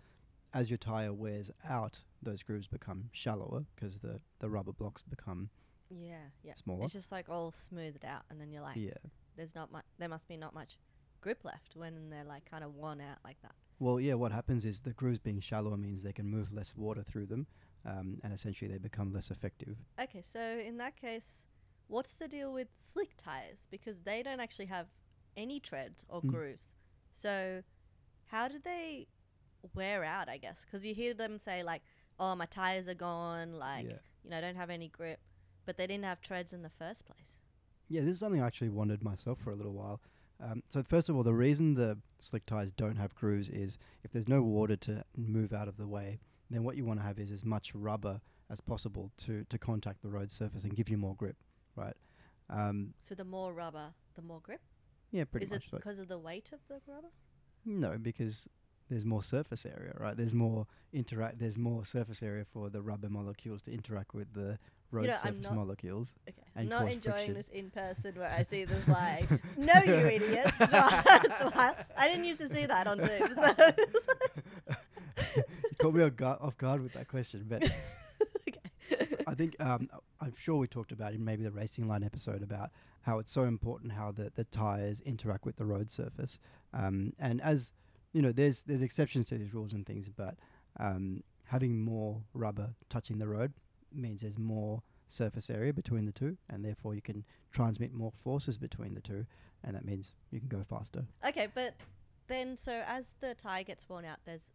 as 0.53 0.71
your 0.71 0.79
tire 0.79 1.13
wears 1.13 1.51
out, 1.69 2.01
those 2.23 2.43
grooves 2.43 2.67
become 2.67 3.09
shallower 3.13 3.65
because 3.75 3.99
the 3.99 4.21
the 4.41 4.51
rubber 4.51 4.73
blocks 4.73 5.03
become 5.03 5.51
yeah, 5.91 6.17
yeah, 6.45 6.55
smaller. 6.55 6.85
it's 6.85 6.93
just 6.93 7.11
like 7.13 7.29
all 7.29 7.51
smoothed 7.53 8.05
out, 8.05 8.23
and 8.31 8.41
then 8.41 8.51
you're 8.53 8.63
like, 8.63 8.77
yeah. 8.77 8.93
there's 9.37 9.55
not 9.55 9.73
much. 9.73 9.85
There 9.99 10.09
must 10.09 10.29
be 10.29 10.37
not 10.37 10.55
much 10.55 10.79
grip 11.21 11.45
left 11.45 11.75
when 11.77 12.09
they're 12.11 12.25
like 12.25 12.49
kind 12.51 12.65
of 12.65 12.75
worn 12.75 13.01
out 13.01 13.19
like 13.25 13.41
that. 13.43 13.53
Well, 13.79 13.99
yeah. 14.01 14.15
What 14.15 14.33
happens 14.33 14.65
is 14.65 14.81
the 14.81 14.93
grooves 14.93 15.19
being 15.19 15.41
shallower 15.41 15.77
means 15.77 16.03
they 16.03 16.13
can 16.13 16.27
move 16.27 16.53
less 16.53 16.73
water 16.77 17.03
through 17.03 17.27
them, 17.27 17.47
um, 17.87 18.19
and 18.23 18.33
essentially 18.33 18.71
they 18.71 18.79
become 18.79 19.13
less 19.13 19.31
effective. 19.31 19.77
Okay, 20.01 20.23
so 20.23 20.41
in 20.41 20.77
that 20.79 20.97
case, 20.97 21.45
what's 21.89 22.13
the 22.15 22.29
deal 22.29 22.53
with 22.53 22.69
slick 22.93 23.17
tires? 23.17 23.67
Because 23.71 24.03
they 24.03 24.23
don't 24.23 24.41
actually 24.41 24.67
have 24.67 24.87
any 25.37 25.61
treads 25.61 26.05
or 26.09 26.21
Mm. 26.23 26.31
grooves. 26.31 26.67
So 27.15 27.63
how 28.31 28.49
do 28.49 28.59
they 28.63 29.07
wear 29.75 30.05
out? 30.05 30.29
I 30.29 30.39
guess 30.39 30.65
because 30.65 30.85
you 30.85 30.95
hear 30.95 31.15
them 31.15 31.39
say 31.39 31.63
like, 31.63 31.83
"Oh, 32.19 32.35
my 32.35 32.47
tires 32.47 32.89
are 32.89 32.95
gone," 32.95 33.53
like 33.59 33.87
yeah. 33.87 33.99
you 34.25 34.31
know, 34.31 34.39
I 34.39 34.41
don't 34.41 34.57
have 34.57 34.71
any 34.71 34.89
grip, 34.89 35.21
but 35.67 35.77
they 35.77 35.87
didn't 35.87 36.05
have 36.05 36.21
treads 36.21 36.53
in 36.53 36.63
the 36.63 36.71
first 36.71 37.05
place. 37.07 37.19
Yeah, 37.89 38.03
this 38.03 38.13
is 38.13 38.19
something 38.21 38.41
I 38.41 38.47
actually 38.47 38.69
wondered 38.69 39.03
myself 39.03 39.39
for 39.41 39.51
a 39.51 39.57
little 39.57 39.73
while. 39.73 40.01
Um, 40.43 40.63
so 40.73 40.83
first 40.83 41.09
of 41.09 41.17
all, 41.17 41.23
the 41.23 41.35
reason 41.35 41.75
the 41.75 41.99
slick 42.19 42.47
tires 42.47 42.73
don't 42.73 42.97
have 42.97 43.15
grooves 43.15 43.49
is 43.51 43.79
if 44.05 44.13
there's 44.13 44.29
no 44.29 44.43
water 44.43 44.77
to 44.77 45.05
move 45.17 45.53
out 45.53 45.69
of 45.69 45.77
the 45.77 45.87
way, 45.87 46.21
then 46.49 46.65
what 46.65 46.77
you 46.77 46.85
want 46.85 47.01
to 47.01 47.05
have 47.05 47.19
is 47.19 47.31
as 47.31 47.45
much 47.45 47.75
rubber 47.75 48.21
as 48.49 48.61
possible 48.61 49.13
to 49.19 49.45
to 49.45 49.59
contact 49.59 50.03
the 50.03 50.09
road 50.09 50.31
surface 50.33 50.65
and 50.65 50.75
give 50.75 50.89
you 50.89 50.97
more 50.97 51.15
grip, 51.15 51.37
right? 51.77 51.95
Um, 52.49 52.95
So 53.03 53.15
the 53.15 53.25
more 53.25 53.53
rubber, 53.53 53.93
the 54.15 54.23
more 54.23 54.41
grip. 54.41 54.61
yeah, 55.11 55.25
pretty 55.25 55.45
Is 55.45 55.53
much. 55.53 55.67
Is 55.67 55.73
it 55.73 55.77
because 55.77 55.99
of 55.99 56.09
the 56.09 56.19
weight 56.19 56.51
of 56.53 56.61
the 56.69 56.81
rubber? 56.87 57.09
No, 57.65 57.99
because 57.99 58.47
there's 58.89 59.05
more 59.05 59.23
surface 59.23 59.65
area, 59.67 59.95
right? 59.99 60.17
There's 60.17 60.35
more 60.35 60.67
interact. 60.93 61.39
There's 61.39 61.57
more 61.59 61.85
surface 61.85 62.23
area 62.23 62.45
for 62.53 62.69
the 62.71 62.83
rubber 62.83 63.09
molecules 63.09 63.63
to 63.63 63.73
interact 63.73 64.15
with 64.15 64.33
the 64.35 64.59
road 64.91 65.07
know, 65.07 65.13
I'm 65.23 65.35
surface 65.35 65.45
not- 65.45 65.55
molecules. 65.55 66.13
Okay, 66.29 66.43
And 66.57 66.73
I'm 66.75 66.81
not 66.85 66.91
enjoying 66.93 67.33
friction. 67.33 67.35
this 67.35 67.49
in 67.49 67.71
person 67.71 68.15
where 68.19 68.31
I 68.31 68.43
see 68.43 68.65
this 68.65 68.87
like, 68.89 69.29
no, 69.57 69.73
you 69.87 69.93
idiot. 70.17 70.53
Smile. 70.59 71.77
I 71.97 72.09
didn't 72.09 72.25
used 72.25 72.41
to 72.41 72.49
see 72.53 72.67
that 72.67 72.87
on 72.89 72.99
Zoom. 72.99 73.35
So 73.35 74.75
you 75.37 75.77
caught 75.79 75.95
me 75.95 76.03
off 76.03 76.17
guard, 76.17 76.39
off 76.41 76.57
guard 76.59 76.83
with 76.83 76.93
that 76.95 77.09
question, 77.09 77.47
but 77.49 77.63
okay. 78.49 79.07
I 79.27 79.35
think 79.35 79.55
um, 79.61 79.89
I'm 80.21 80.35
sure 80.37 80.57
we 80.57 80.69
talked 80.69 80.93
about 80.93 81.15
in 81.15 81.25
maybe 81.25 81.43
the 81.43 81.51
racing 81.51 81.89
line 81.89 82.05
episode 82.05 82.43
about 82.43 82.71
how 83.03 83.19
it's 83.19 83.33
so 83.33 83.45
important 83.45 83.93
how 83.93 84.13
the, 84.13 84.31
the 84.35 84.45
tires 84.45 85.01
interact 85.01 85.47
with 85.47 85.57
the 85.57 85.65
road 85.65 85.91
surface. 85.91 86.39
Um, 86.75 87.15
and 87.19 87.41
as 87.41 87.73
you 88.13 88.23
know, 88.23 88.33
there's 88.33 88.61
there's 88.61 88.83
exceptions 88.83 89.27
to 89.27 89.39
these 89.39 89.55
rules 89.55 89.73
and 89.73 89.87
things, 89.87 90.09
but 90.09 90.37
um, 90.79 91.23
having 91.45 91.81
more 91.81 92.23
rubber 92.35 92.71
touching 92.89 93.19
the 93.19 93.29
road 93.29 93.53
means 93.93 94.21
there's 94.21 94.39
more 94.39 94.83
surface 95.09 95.51
area 95.51 95.73
between 95.73 96.07
the 96.07 96.13
two, 96.13 96.37
and 96.49 96.65
therefore 96.65 96.95
you 96.95 97.03
can 97.03 97.25
transmit 97.53 97.93
more 97.93 98.13
forces 98.23 98.59
between 98.59 98.95
the 98.95 99.01
two, 99.01 99.27
and 99.65 99.75
that 99.75 99.85
means 99.85 100.13
you 100.31 100.39
can 100.39 100.49
go 100.49 100.65
faster. 100.69 101.05
Okay, 101.27 101.49
but 101.55 101.75
then 102.29 102.57
so 102.57 102.83
as 102.87 103.15
the 103.21 103.35
tire 103.35 103.65
gets 103.65 103.89
worn 103.89 104.05
out, 104.05 104.19
there's 104.25 104.51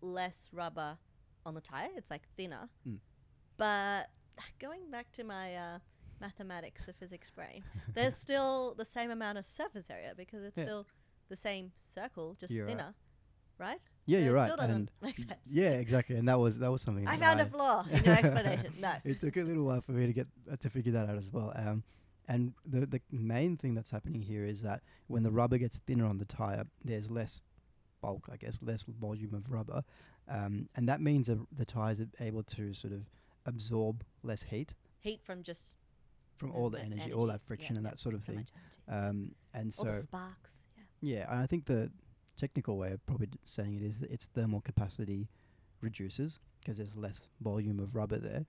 less 0.00 0.48
rubber 0.52 0.98
on 1.44 1.54
the 1.54 1.60
tire. 1.60 1.90
It's 1.96 2.10
like 2.10 2.22
thinner. 2.36 2.68
Mm. 2.86 2.98
But 3.56 4.10
going 4.60 4.90
back 4.90 5.10
to 5.12 5.24
my 5.24 5.54
uh, 5.56 5.78
mathematics 6.20 6.88
of 6.88 6.96
physics 6.96 7.30
brain, 7.30 7.62
there's 7.94 8.16
still 8.26 8.74
the 8.76 8.84
same 8.84 9.10
amount 9.10 9.38
of 9.38 9.46
surface 9.46 9.86
area 9.90 10.12
because 10.16 10.42
it's 10.44 10.56
Yeah. 10.56 10.64
still 10.64 10.86
the 11.28 11.36
same 11.36 11.72
circle, 11.94 12.36
just 12.38 12.52
You're 12.54 12.66
thinner, 12.68 12.94
right? 13.58 13.80
Yeah, 14.06 14.18
So 14.18 14.24
you're 14.24 14.34
it 14.34 14.38
right. 14.38 14.46
Still 14.52 14.56
doesn't 14.56 14.74
And 14.76 14.90
make 15.02 15.18
sense. 15.18 15.34
yeah, 15.50 15.70
exactly. 15.70 16.16
And 16.16 16.28
that 16.28 16.38
was 16.38 16.58
that 16.58 16.70
was 16.70 16.82
something 16.82 17.06
I 17.08 17.16
found 17.16 17.40
a 17.40 17.46
flaw 17.46 17.84
in 17.90 18.04
your 18.04 18.14
explanation. 18.22 18.72
No. 18.78 18.92
it 19.04 19.20
took 19.20 19.36
a 19.36 19.42
little 19.42 19.64
while 19.64 19.80
for 19.80 19.92
me 19.92 20.06
to 20.06 20.12
get 20.12 20.28
uh, 20.50 20.56
to 20.56 20.70
figure 20.70 20.92
that 20.92 21.08
out 21.08 21.16
as 21.18 21.30
well. 21.32 21.52
Um, 21.56 21.82
and 22.28 22.54
the 22.64 22.86
the 22.86 23.00
main 23.10 23.56
thing 23.56 23.74
that's 23.74 23.90
happening 23.90 24.22
here 24.22 24.44
is 24.44 24.62
that 24.62 24.82
when 25.08 25.22
the 25.24 25.30
rubber 25.32 25.58
gets 25.58 25.78
thinner 25.80 26.06
on 26.06 26.18
the 26.18 26.24
tire, 26.24 26.64
there's 26.84 27.10
less 27.10 27.40
bulk, 28.00 28.28
I 28.32 28.36
guess, 28.36 28.60
less 28.62 28.84
volume 28.84 29.34
of 29.34 29.50
rubber, 29.50 29.82
um, 30.28 30.68
and 30.76 30.88
that 30.88 31.00
means 31.00 31.26
that 31.26 31.38
the 31.56 31.64
tires 31.64 31.98
are 32.00 32.06
able 32.20 32.42
to 32.44 32.74
sort 32.74 32.92
of 32.92 33.08
absorb 33.46 34.04
less 34.22 34.42
heat 34.42 34.74
Heat 35.00 35.20
from 35.24 35.42
just 35.42 35.72
from 36.36 36.52
all 36.52 36.68
the 36.68 36.78
movement, 36.78 37.00
energy, 37.00 37.12
all 37.14 37.26
that 37.26 37.40
friction 37.42 37.74
yeah, 37.74 37.78
and 37.78 37.86
that 37.86 37.98
sort 38.00 38.14
of 38.14 38.22
so 38.24 38.32
thing. 38.32 38.46
Um, 38.88 39.32
and 39.54 39.74
all 39.78 39.84
so 39.86 40.00
sparks. 40.02 40.50
Yeah. 41.00 41.18
yeah, 41.18 41.32
and 41.32 41.40
I 41.40 41.46
think 41.46 41.64
the 41.64 41.90
technical 42.36 42.76
way 42.76 42.92
of 42.92 43.04
probably 43.06 43.28
d- 43.28 43.38
saying 43.44 43.76
it 43.76 43.82
is 43.82 44.00
that 44.00 44.10
its 44.10 44.26
thermal 44.26 44.60
capacity 44.60 45.28
reduces 45.80 46.38
because 46.60 46.76
there's 46.76 46.94
less 46.96 47.20
volume 47.40 47.78
of 47.80 47.94
rubber 47.94 48.18
there, 48.18 48.44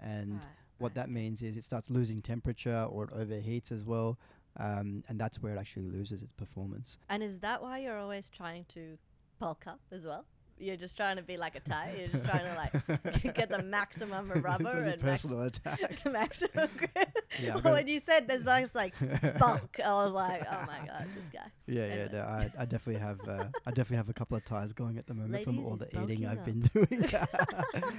and 0.00 0.34
Right, 0.34 0.42
what 0.78 0.88
right, 0.90 0.94
that 0.96 1.10
means 1.10 1.42
is 1.42 1.56
it 1.56 1.64
starts 1.64 1.90
losing 1.90 2.20
temperature 2.22 2.86
or 2.90 3.04
it 3.04 3.10
overheats 3.10 3.72
as 3.72 3.84
well, 3.84 4.18
um, 4.60 5.02
and 5.08 5.18
that's 5.18 5.42
where 5.42 5.54
it 5.54 5.58
actually 5.58 5.88
loses 5.88 6.22
its 6.22 6.32
performance. 6.32 6.98
And 7.08 7.22
is 7.22 7.38
that 7.40 7.62
why 7.62 7.78
you're 7.78 7.98
always 7.98 8.28
trying 8.30 8.66
to 8.70 8.98
bulk 9.38 9.64
up 9.66 9.80
as 9.90 10.04
well? 10.04 10.26
You're 10.62 10.76
just 10.76 10.96
trying 10.96 11.16
to 11.16 11.22
be 11.22 11.36
like 11.36 11.56
a 11.56 11.60
tire. 11.60 11.92
You're 11.98 12.08
just 12.08 12.24
trying 12.24 12.44
to 12.44 12.54
like 12.54 13.34
get 13.34 13.48
the 13.50 13.62
maximum 13.62 14.30
of 14.30 14.44
rubber 14.44 14.64
like 14.64 14.74
and 14.76 14.84
max- 14.86 15.02
personal 15.02 15.42
attack. 15.42 16.04
maximum 16.12 16.68
grip. 16.76 17.16
Yeah, 17.40 17.56
Well, 17.62 17.74
when 17.74 17.88
you 17.88 18.00
said 18.06 18.28
there's 18.28 18.44
nice 18.44 18.74
like 18.74 18.94
bulk, 19.40 19.80
I 19.84 19.92
was 19.92 20.12
like, 20.12 20.42
oh 20.50 20.64
my 20.66 20.86
god, 20.86 21.06
this 21.16 21.28
guy. 21.32 21.46
yeah, 21.66 21.86
yeah, 21.86 22.08
no, 22.12 22.20
I, 22.22 22.50
I 22.58 22.64
definitely 22.64 23.00
have, 23.00 23.18
uh, 23.28 23.44
I 23.66 23.70
definitely 23.70 23.96
have 23.96 24.08
a 24.08 24.14
couple 24.14 24.36
of 24.36 24.44
tires 24.44 24.72
going 24.72 24.98
at 24.98 25.06
the 25.06 25.14
moment 25.14 25.42
from 25.44 25.58
all 25.64 25.76
the 25.76 25.88
eating 26.02 26.26
I've 26.26 26.38
up. 26.38 26.44
been 26.44 26.60
doing. 26.72 27.04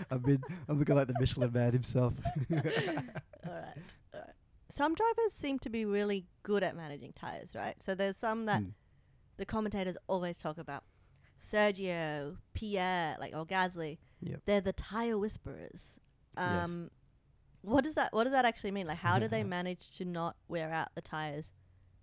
I've 0.10 0.24
been, 0.24 0.42
I'm 0.70 0.80
looking 0.80 0.96
like 0.96 1.08
the 1.08 1.16
Michelin 1.20 1.52
man 1.52 1.74
himself. 1.74 2.14
all 2.50 2.58
right, 2.58 2.66
all 3.46 3.54
right. 4.20 4.30
some 4.70 4.96
drivers 4.96 5.34
seem 5.34 5.60
to 5.60 5.70
be 5.70 5.84
really 5.86 6.26
good 6.44 6.64
at 6.64 6.76
managing 6.76 7.14
tires, 7.14 7.50
right? 7.56 7.76
So 7.84 7.94
there's 7.96 8.18
some 8.18 8.46
that 8.46 8.62
Mm. 8.62 8.72
the 9.38 9.46
commentators 9.46 9.98
always 10.08 10.38
talk 10.38 10.58
about. 10.58 10.84
Sergio, 11.52 12.38
Pierre, 12.54 13.18
like 13.20 13.34
or 13.36 13.46
Gasly. 13.46 13.98
Yep. 14.22 14.42
They're 14.46 14.62
the 14.62 14.74
tire 14.74 15.18
whisperers. 15.18 16.00
Yes. 16.38 16.64
Um, 16.64 16.90
what 17.62 17.84
does 17.84 17.96
that 17.96 18.14
what 18.14 18.26
does 18.26 18.34
that 18.34 18.46
actually 18.46 18.72
mean? 18.72 18.88
Like, 18.88 18.98
how 18.98 19.20
do 19.20 19.28
they 19.28 19.44
manage 19.58 19.92
to 19.98 20.06
not 20.06 20.36
wear 20.48 20.72
out 20.72 20.90
the 20.96 21.02
tires 21.02 21.46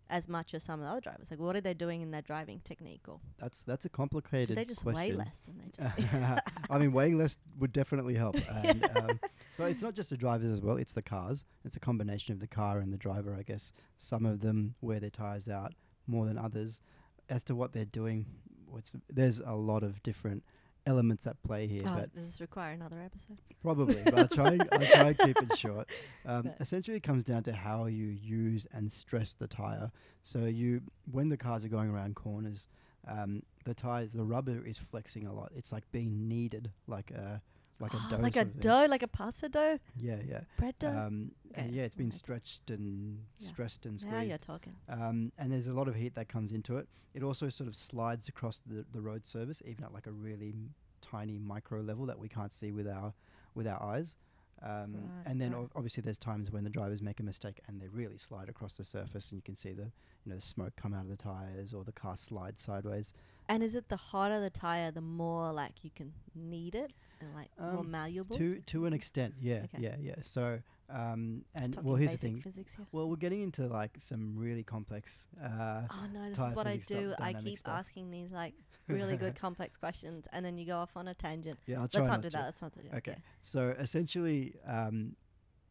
as 0.09 0.27
much 0.29 0.55
as 0.55 0.65
some 0.65 0.81
of 0.81 0.87
the 0.87 0.91
other 0.91 1.01
drivers? 1.01 1.31
Like, 1.31 1.41
what 1.41 1.55
are 1.57 1.61
they 1.61 1.75
doing 1.75 2.01
in 2.03 2.11
their 2.11 2.23
driving 2.23 2.61
technique, 2.65 3.03
or 3.09 3.21
That's 3.39 3.63
that's 3.63 3.85
a 3.85 3.89
do 3.89 3.93
complicated 3.93 4.57
they 4.57 4.65
just 4.65 4.83
question. 4.83 4.97
weigh 4.97 5.13
less 5.13 5.47
and 5.47 5.61
they 5.61 6.03
just 6.03 6.43
I 6.71 6.79
mean, 6.79 6.93
weighing 6.93 7.19
less 7.19 7.39
would 7.59 7.73
definitely 7.73 8.15
help. 8.15 8.37
And, 8.51 8.85
um, 8.97 9.21
so 9.53 9.65
it's 9.65 9.83
not 9.83 9.95
just 9.95 10.11
the 10.11 10.17
drivers 10.17 10.51
as 10.51 10.61
well; 10.61 10.77
it's 10.77 10.93
the 10.93 11.03
cars. 11.03 11.45
It's 11.65 11.77
a 11.77 11.81
combination 11.81 12.33
of 12.33 12.41
the 12.41 12.47
car 12.47 12.79
and 12.79 12.93
the 12.93 12.97
driver, 12.99 13.35
I 13.39 13.43
guess. 13.43 13.73
Some 13.99 14.25
of 14.25 14.41
them 14.41 14.75
wear 14.81 15.01
their 15.01 15.11
tires 15.11 15.49
out 15.49 15.75
more 16.07 16.27
than 16.27 16.39
others. 16.39 16.81
As 17.29 17.45
to 17.45 17.55
what 17.55 17.73
they're 17.73 17.85
doing, 17.85 18.27
what's 18.71 18.93
there's 19.09 19.41
a 19.41 19.55
lot 19.55 19.83
of 19.83 20.03
different 20.03 20.43
elements 20.87 21.27
at 21.27 21.43
play 21.43 21.67
here, 21.67 21.83
oh, 21.87 21.95
but 21.95 22.15
does 22.15 22.27
this 22.27 22.41
require 22.41 22.73
another 22.73 23.01
episode? 23.01 23.39
Probably, 23.63 24.03
but 24.05 24.19
I'll 24.19 24.29
try. 24.29 24.59
I'll 24.73 24.79
try 24.81 25.13
keep 25.15 25.37
it 25.43 25.59
short. 25.59 25.89
Um, 26.27 26.51
essentially, 26.61 26.97
it 26.97 27.03
comes 27.03 27.25
down 27.25 27.43
to 27.45 27.53
how 27.53 27.87
you 27.87 28.07
use 28.07 28.67
and 28.73 28.93
stress 28.93 29.33
the 29.33 29.47
tire. 29.47 29.91
So 30.23 30.41
you, 30.41 30.83
when 31.11 31.31
the 31.31 31.37
cars 31.37 31.65
are 31.65 31.69
going 31.69 31.91
around 31.91 32.15
corners, 32.15 32.69
um, 33.09 33.43
the 33.65 33.75
tires, 33.75 34.11
the 34.13 34.23
rubber 34.23 34.65
is 34.65 34.79
flexing 34.79 35.27
a 35.27 35.33
lot. 35.33 35.51
It's 35.57 35.73
like 35.73 35.91
being 35.93 36.29
kneaded, 36.29 36.71
like 36.87 37.11
a 37.11 37.41
like 37.81 37.95
a 37.95 37.97
dough. 38.11 38.17
like 38.19 38.37
a 38.37 38.41
sort 38.41 38.47
of 38.47 38.53
thing. 38.53 38.61
dough, 38.61 38.87
like 38.89 39.03
a 39.03 39.09
pasta 39.09 39.49
dough, 39.49 39.79
Yeah, 39.97 40.17
yeah. 40.27 40.41
bread 40.59 40.75
dough. 40.79 40.89
Um, 40.97 41.33
and 41.55 41.73
yeah, 41.75 41.83
it's 41.85 41.95
been 41.97 42.11
stretched 42.11 42.71
and 42.71 43.19
Yeah. 43.39 43.49
stressed 43.51 43.87
and 43.87 43.99
squeezed. 43.99 44.15
now 44.17 44.23
you're 44.23 44.39
talking. 44.39 44.75
Um, 44.89 45.33
and 45.39 45.51
there's 45.53 45.67
a 45.67 45.73
lot 45.73 45.89
of 45.89 45.95
heat 45.97 46.15
that 46.15 46.29
comes 46.29 46.53
into 46.53 46.77
it. 46.77 46.89
It 47.15 47.23
also 47.23 47.49
sort 47.49 47.69
of 47.69 47.75
slides 47.75 48.29
across 48.29 48.61
the, 48.65 48.85
the 48.93 49.01
road 49.01 49.27
surface, 49.27 49.63
even 49.67 49.83
at 49.85 49.93
like 49.93 50.07
a 50.07 50.13
really 50.13 50.51
m- 50.51 50.75
tiny 51.01 51.39
micro 51.39 51.81
level 51.81 52.07
that 52.07 52.19
we 52.19 52.29
can't 52.29 52.53
see 52.53 52.71
with 52.71 52.87
our 52.87 53.13
with 53.55 53.67
our 53.67 53.83
eyes. 53.83 54.15
Um, 54.63 54.93
Right, 54.95 55.27
and 55.27 55.41
then 55.41 55.53
right. 55.53 55.63
ob- 55.63 55.71
obviously 55.75 56.03
there's 56.03 56.19
times 56.19 56.51
when 56.53 56.65
the 56.65 56.71
drivers 56.71 57.01
make 57.01 57.19
a 57.19 57.23
mistake 57.23 57.61
and 57.67 57.81
they 57.81 57.89
really 57.89 58.19
slide 58.19 58.49
across 58.51 58.75
the 58.75 58.85
surface, 58.85 59.31
and 59.31 59.39
you 59.39 59.43
can 59.43 59.57
see 59.57 59.73
the 59.73 59.85
you 60.25 60.27
know 60.31 60.37
the 60.37 60.41
smoke 60.43 60.75
come 60.77 60.93
out 60.95 61.05
of 61.05 61.09
the 61.09 61.17
tires 61.17 61.73
or 61.73 61.83
the 61.83 61.93
car 61.93 62.17
slide 62.17 62.61
sideways. 62.61 63.13
And 63.49 63.63
is 63.65 63.75
it 63.75 63.89
the 63.89 63.97
hotter 63.97 64.39
the 64.39 64.51
tire, 64.51 64.93
the 64.93 65.01
more 65.01 65.51
like 65.53 65.83
you 65.83 65.91
can 65.97 66.13
knead 66.37 66.75
it 66.77 66.93
and 67.21 67.35
like 67.35 67.51
more 67.59 67.81
Um, 67.81 67.91
malleable? 67.91 68.37
To 68.37 68.61
to 68.61 68.87
an 68.87 68.93
extent, 68.93 69.35
yeah, 69.41 69.63
Okay. 69.65 69.79
yeah, 69.81 69.97
yeah. 70.01 70.15
So 70.25 70.61
um, 70.89 71.45
and 71.55 71.77
well, 71.85 71.95
here's 71.95 72.13
the 72.13 72.19
thing. 72.19 72.41
Physics 72.41 72.73
here. 72.77 72.87
Well, 72.91 73.09
we're 73.09 73.17
getting 73.17 73.43
into 73.43 73.67
like 73.69 73.97
some 74.01 74.37
really 74.37 74.65
complex. 74.65 75.27
Uh, 75.41 75.83
Oh 75.91 76.07
no, 76.13 76.29
this 76.31 76.39
is 76.39 76.55
what 76.55 76.67
I 76.67 76.79
stuff, 76.79 76.89
do. 76.99 77.15
I 77.19 77.33
keep 77.35 77.59
stuff. 77.61 77.75
asking 77.79 78.11
these 78.11 78.33
like 78.33 78.55
really 78.89 79.17
good 79.17 79.35
complex 79.47 79.77
questions, 79.77 80.27
and 80.33 80.45
then 80.45 80.59
you 80.59 80.67
go 80.67 80.79
off 80.79 80.97
on 80.97 81.07
a 81.09 81.15
tangent. 81.15 81.59
yeah, 81.67 81.81
I'll 81.81 81.89
try 81.89 82.01
Let's 82.01 82.09
not 82.11 82.17
not 82.17 82.23
do 82.23 82.31
that. 82.31 82.45
Let's 82.45 82.63
not 82.63 82.73
do 82.75 82.81
that. 82.91 82.97
Okay. 82.99 83.13
yeah. 83.13 83.23
So 83.43 83.69
essentially, 83.79 84.55
um, 84.67 85.15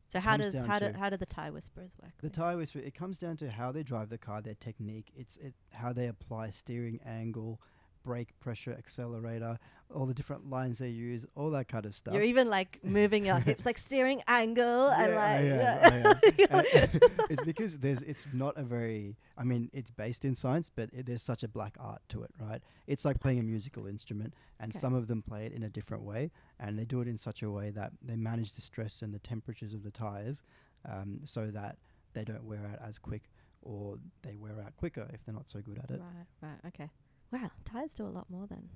So 0.07 0.19
how 0.21 0.37
does 0.37 0.55
how 0.55 0.79
do 0.79 0.93
how 0.93 1.09
do 1.09 1.17
the 1.17 1.25
tire 1.25 1.51
whisperers 1.51 1.91
work? 2.01 2.11
The 2.21 2.27
basically? 2.29 2.43
tire 2.43 2.57
whisper. 2.57 2.79
It 2.79 2.95
comes 2.95 3.17
down 3.17 3.35
to 3.37 3.49
how 3.51 3.71
they 3.73 3.83
drive 3.83 4.07
the 4.09 4.17
car, 4.17 4.41
their 4.41 4.55
technique. 4.55 5.11
It's 5.15 5.35
it 5.37 5.53
how 5.71 5.91
they 5.93 6.07
apply 6.07 6.51
steering 6.51 6.99
angle, 7.05 7.59
brake 8.03 8.39
pressure, 8.39 8.75
accelerator, 8.77 9.57
all 9.93 10.05
the 10.05 10.13
different 10.13 10.49
lines 10.49 10.77
they 10.77 10.89
use, 10.89 11.25
all 11.35 11.49
that 11.51 11.67
kind 11.67 11.85
of 11.85 11.95
stuff. 11.95 12.13
You're 12.13 12.23
even 12.23 12.49
like 12.49 12.79
moving 12.83 13.25
your 13.25 13.39
hips, 13.39 13.65
like 13.65 13.77
steering 13.77 14.21
angle, 14.27 14.89
and 14.89 15.13
Yeah, 15.13 15.79
I 15.81 15.89
like 16.23 16.39
yeah. 16.39 16.47
Am. 16.51 16.59
And 16.59 17.01
it's 17.29 17.43
because 17.43 17.77
there's 17.77 18.01
it's 18.03 18.23
not 18.33 18.57
a 18.57 18.63
very. 18.63 19.17
I 19.37 19.43
mean, 19.43 19.69
it's 19.73 19.91
based 19.91 20.25
in 20.25 20.35
science, 20.35 20.71
but 20.73 20.89
it, 20.93 21.05
there's 21.05 21.23
such 21.23 21.43
a 21.43 21.47
black 21.47 21.75
art 21.79 22.01
to 22.09 22.23
it, 22.23 22.31
right? 22.39 22.61
It's 22.87 23.05
like 23.05 23.19
playing 23.19 23.39
a 23.39 23.43
musical 23.43 23.87
instrument, 23.87 24.33
and 24.59 24.73
some 24.73 24.93
of 24.93 25.07
them 25.07 25.21
play 25.21 25.45
it 25.45 25.53
in 25.53 25.63
a 25.63 25.69
different 25.69 26.03
way, 26.03 26.31
and 26.59 26.77
they 26.77 26.85
do 26.85 27.01
it 27.01 27.07
in 27.07 27.17
such 27.17 27.41
a 27.41 27.49
way 27.49 27.71
that 27.71 27.91
they 28.01 28.15
manage 28.15 28.53
the 28.53 28.61
stress 28.61 29.01
and 29.01 29.13
the 29.13 29.19
temperatures 29.19 29.73
of 29.73 29.83
the 29.83 29.91
tires, 29.91 30.43
um, 30.87 31.21
so 31.25 31.47
that 31.47 31.77
they 32.13 32.23
don't 32.23 32.43
wear 32.43 32.59
out 32.71 32.87
as 32.87 32.97
quick, 32.99 33.23
or 33.61 33.97
they 34.21 34.35
wear 34.35 34.61
out 34.63 34.75
quicker 34.77 35.07
if 35.13 35.23
they're 35.25 35.35
not 35.35 35.49
so 35.49 35.59
good 35.61 35.79
at 35.79 35.89
it. 35.89 35.99
Right, 36.01 36.49
right, 36.49 36.67
okay. 36.67 36.89
Wow, 37.31 37.51
tires 37.65 37.93
do 37.93 38.05
a 38.05 38.09
lot 38.09 38.29
more 38.29 38.47
than 38.47 38.69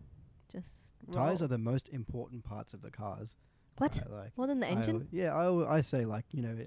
just 0.52 0.76
Tires 1.12 1.40
roll. 1.42 1.46
are 1.46 1.48
the 1.50 1.58
most 1.58 1.90
important 1.90 2.44
parts 2.44 2.74
of 2.74 2.82
the 2.82 2.92
cars. 2.92 3.36
what 3.78 4.00
right? 4.10 4.24
Like 4.26 4.38
more 4.38 4.48
than 4.48 4.60
the 4.60 4.68
I 4.68 4.72
engine? 4.72 4.96
al- 4.98 5.08
yeah, 5.12 5.34
I, 5.36 5.44
al- 5.46 5.68
I 5.68 5.82
say 5.82 6.06
like 6.06 6.26
you 6.32 6.42
know, 6.42 6.58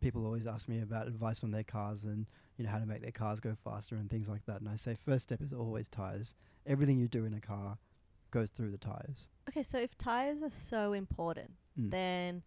people 0.00 0.24
always 0.24 0.46
ask 0.46 0.68
me 0.68 0.80
about 0.80 1.06
advice 1.06 1.42
on 1.44 1.50
their 1.50 1.62
cars 1.64 2.04
and 2.04 2.26
you 2.56 2.64
know 2.64 2.70
how 2.70 2.78
to 2.78 2.86
make 2.86 3.02
their 3.02 3.10
cars 3.12 3.40
go 3.40 3.54
faster 3.64 3.96
and 3.96 4.08
things 4.10 4.28
like 4.28 4.44
that. 4.46 4.60
And 4.60 4.68
I 4.68 4.76
say 4.76 4.94
first 4.94 5.24
step 5.24 5.40
is 5.42 5.52
always 5.52 5.88
tires. 5.88 6.34
Everything 6.66 6.98
you 6.98 7.08
do 7.08 7.24
in 7.24 7.34
a 7.34 7.40
car 7.40 7.78
goes 8.30 8.50
through 8.50 8.70
the 8.70 8.78
tires. 8.78 9.28
Okay, 9.48 9.62
so 9.62 9.78
if 9.78 9.96
tires 9.98 10.42
are 10.42 10.50
so 10.50 10.92
important, 10.92 11.50
Mm. 11.78 11.90
then 11.90 12.42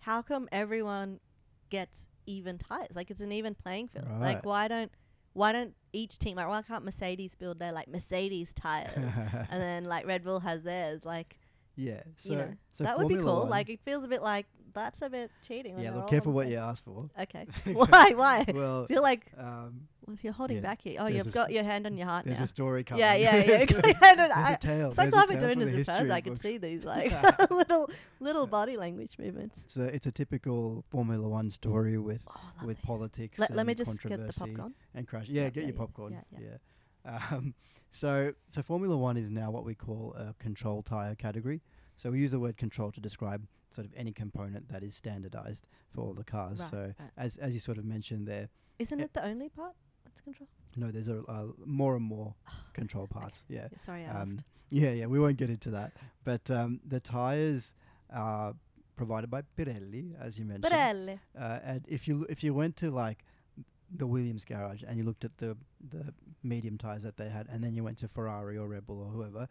how 0.00 0.22
come 0.22 0.48
everyone 0.50 1.20
gets 1.68 2.06
even 2.26 2.56
tires? 2.58 2.88
Like 2.94 3.10
it's 3.10 3.20
an 3.20 3.30
even 3.32 3.54
playing 3.54 3.88
field. 3.88 4.06
Right. 4.08 4.20
Like 4.34 4.44
why 4.46 4.68
don't 4.68 4.90
why 5.32 5.52
don't 5.52 5.74
each 5.92 6.18
team 6.18 6.36
like 6.36 6.48
why 6.48 6.62
can't 6.62 6.84
Mercedes 6.84 7.34
build 7.34 7.58
their 7.58 7.72
like 7.72 7.88
Mercedes 7.88 8.52
tires 8.52 8.92
and 9.50 9.60
then 9.62 9.84
like 9.84 10.06
Red 10.06 10.24
Bull 10.24 10.40
has 10.40 10.62
theirs? 10.62 11.04
Like 11.04 11.38
yeah, 11.76 12.02
so 12.18 12.30
you 12.30 12.36
know 12.36 12.54
so 12.74 12.84
that 12.84 12.98
would 12.98 13.08
be 13.08 13.14
cool. 13.16 13.40
One- 13.40 13.48
Like 13.50 13.70
it 13.70 13.80
feels 13.84 14.04
a 14.04 14.08
bit 14.08 14.22
like 14.22 14.46
that's 14.74 15.02
a 15.02 15.08
bit 15.10 15.30
cheating. 15.46 15.78
yeah, 15.78 15.94
look 15.94 16.08
careful 16.08 16.32
what 16.32 16.48
you 16.48 16.56
ask 16.56 16.84
for. 16.84 17.08
Okay. 17.20 17.46
why? 17.72 18.12
Why? 18.14 18.44
well, 18.54 18.84
I 18.84 18.92
feel 18.92 19.02
like 19.02 19.26
um, 19.38 19.88
well, 20.06 20.14
if 20.14 20.24
you're 20.24 20.32
holding 20.32 20.56
yeah, 20.58 20.62
back 20.62 20.80
here. 20.82 20.96
Oh, 21.00 21.06
you've 21.06 21.32
got 21.32 21.52
your 21.52 21.64
hand 21.64 21.86
on 21.86 21.96
your 21.96 22.06
heart 22.06 22.24
now. 22.26 22.30
there's 22.30 22.38
now. 22.40 22.44
a 22.44 22.48
story 22.48 22.84
coming. 22.84 23.00
Yeah, 23.00 23.14
yeah, 23.14 23.36
yeah. 23.36 23.42
There's 23.46 23.64
Got 23.66 23.84
a- 23.84 23.88
your 23.88 23.96
hand 23.96 24.20
on- 24.20 24.28
there's 24.28 24.46
I- 24.48 24.54
tale. 24.56 24.88
It's 24.88 24.98
like 24.98 25.10
there's 25.10 25.20
a 25.20 25.22
I've 25.22 25.28
been 25.28 25.38
doing 25.40 25.58
this 25.58 25.68
the 25.70 25.78
in 25.78 25.84
person. 25.84 26.10
I 26.10 26.20
can 26.20 26.36
see 26.36 26.58
these 26.58 26.84
like 26.84 27.12
little 27.50 27.90
little 28.20 28.46
body 28.46 28.76
language 28.76 29.12
movements. 29.18 29.58
It's 29.64 29.76
a, 29.76 29.84
it's 29.84 30.06
a 30.06 30.12
typical 30.12 30.84
Formula 30.90 31.28
One 31.28 31.50
story 31.50 31.98
with 31.98 32.22
Oh, 32.28 32.66
with 32.66 32.80
politics. 32.82 33.38
Let, 33.38 33.54
let 33.54 33.66
me 33.66 33.74
just 33.74 33.90
get 33.92 34.02
the 34.02 34.08
controversy 34.08 34.40
popcorn. 34.54 34.74
and 34.94 35.06
crash. 35.06 35.28
Yeah, 35.28 35.42
Yeah, 35.42 35.50
get 35.50 35.60
yeah, 35.62 35.66
your 35.68 35.76
popcorn. 35.76 36.16
yeah, 36.32 36.38
Yeah. 37.04 37.18
Um, 37.30 37.54
so 37.92 38.32
so 38.48 38.62
Formula 38.62 38.96
One 38.96 39.16
is 39.16 39.30
now 39.30 39.50
what 39.50 39.64
we 39.64 39.74
call 39.74 40.14
a 40.16 40.34
control 40.42 40.82
tire 40.82 41.14
category. 41.14 41.60
So 41.96 42.10
we 42.10 42.20
use 42.20 42.30
the 42.32 42.40
word 42.40 42.56
control 42.56 42.90
to 42.92 43.00
describe 43.00 43.46
sort 43.74 43.86
of 43.86 43.92
any 43.96 44.12
component 44.12 44.68
that 44.70 44.82
is 44.82 44.94
standardized 44.94 45.66
for 45.92 46.00
all 46.02 46.14
the 46.14 46.24
cars. 46.24 46.58
Right, 46.60 46.70
so 46.70 46.94
right. 46.98 47.10
as 47.16 47.36
as 47.38 47.54
you 47.54 47.60
sort 47.60 47.78
of 47.78 47.84
mentioned 47.84 48.26
there, 48.26 48.48
Isn't 48.78 48.98
yeah. 48.98 49.04
it 49.06 49.12
the 49.14 49.24
only 49.24 49.48
part 49.48 49.74
that's 50.04 50.20
control? 50.20 50.48
no, 50.76 50.90
there's 50.90 51.08
a, 51.08 51.22
uh 51.24 51.46
more 51.64 51.96
and 51.96 52.04
more 52.04 52.34
control 52.72 53.06
parts. 53.06 53.44
Yeah. 53.48 53.68
Yeah, 53.72 53.78
sorry, 53.78 54.04
I 54.06 54.10
Um, 54.22 54.32
asked. 54.38 54.44
yeah, 54.70 54.90
yeah, 54.92 55.06
we 55.06 55.18
won't 55.20 55.36
get 55.36 55.50
into 55.50 55.70
that. 55.70 55.92
But 56.24 56.50
um, 56.50 56.80
the 56.86 57.00
tires 57.00 57.74
are 58.12 58.54
provided 58.96 59.30
by 59.30 59.42
Pirelli, 59.56 60.14
as 60.20 60.38
you 60.38 60.44
mentioned. 60.44 60.72
Pirelli. 60.72 61.18
Uh, 61.38 61.58
and 61.64 61.84
if 61.88 62.06
you 62.08 62.26
if 62.28 62.42
you 62.44 62.52
went 62.54 62.76
to 62.78 62.90
like 62.90 63.24
the 63.92 64.06
Williams 64.06 64.44
garage 64.44 64.82
and 64.86 64.98
you 64.98 65.04
looked 65.04 65.24
at 65.24 65.38
the 65.38 65.56
the 65.90 66.12
medium 66.42 66.78
tires 66.78 67.02
that 67.02 67.16
they 67.16 67.28
had, 67.28 67.46
and 67.48 67.62
then 67.64 67.74
you 67.74 67.82
went 67.84 67.98
to 67.98 68.08
Ferrari 68.08 68.56
or 68.58 68.68
Red 68.68 68.86
Bull 68.86 69.00
or 69.00 69.10
whoever, 69.10 69.48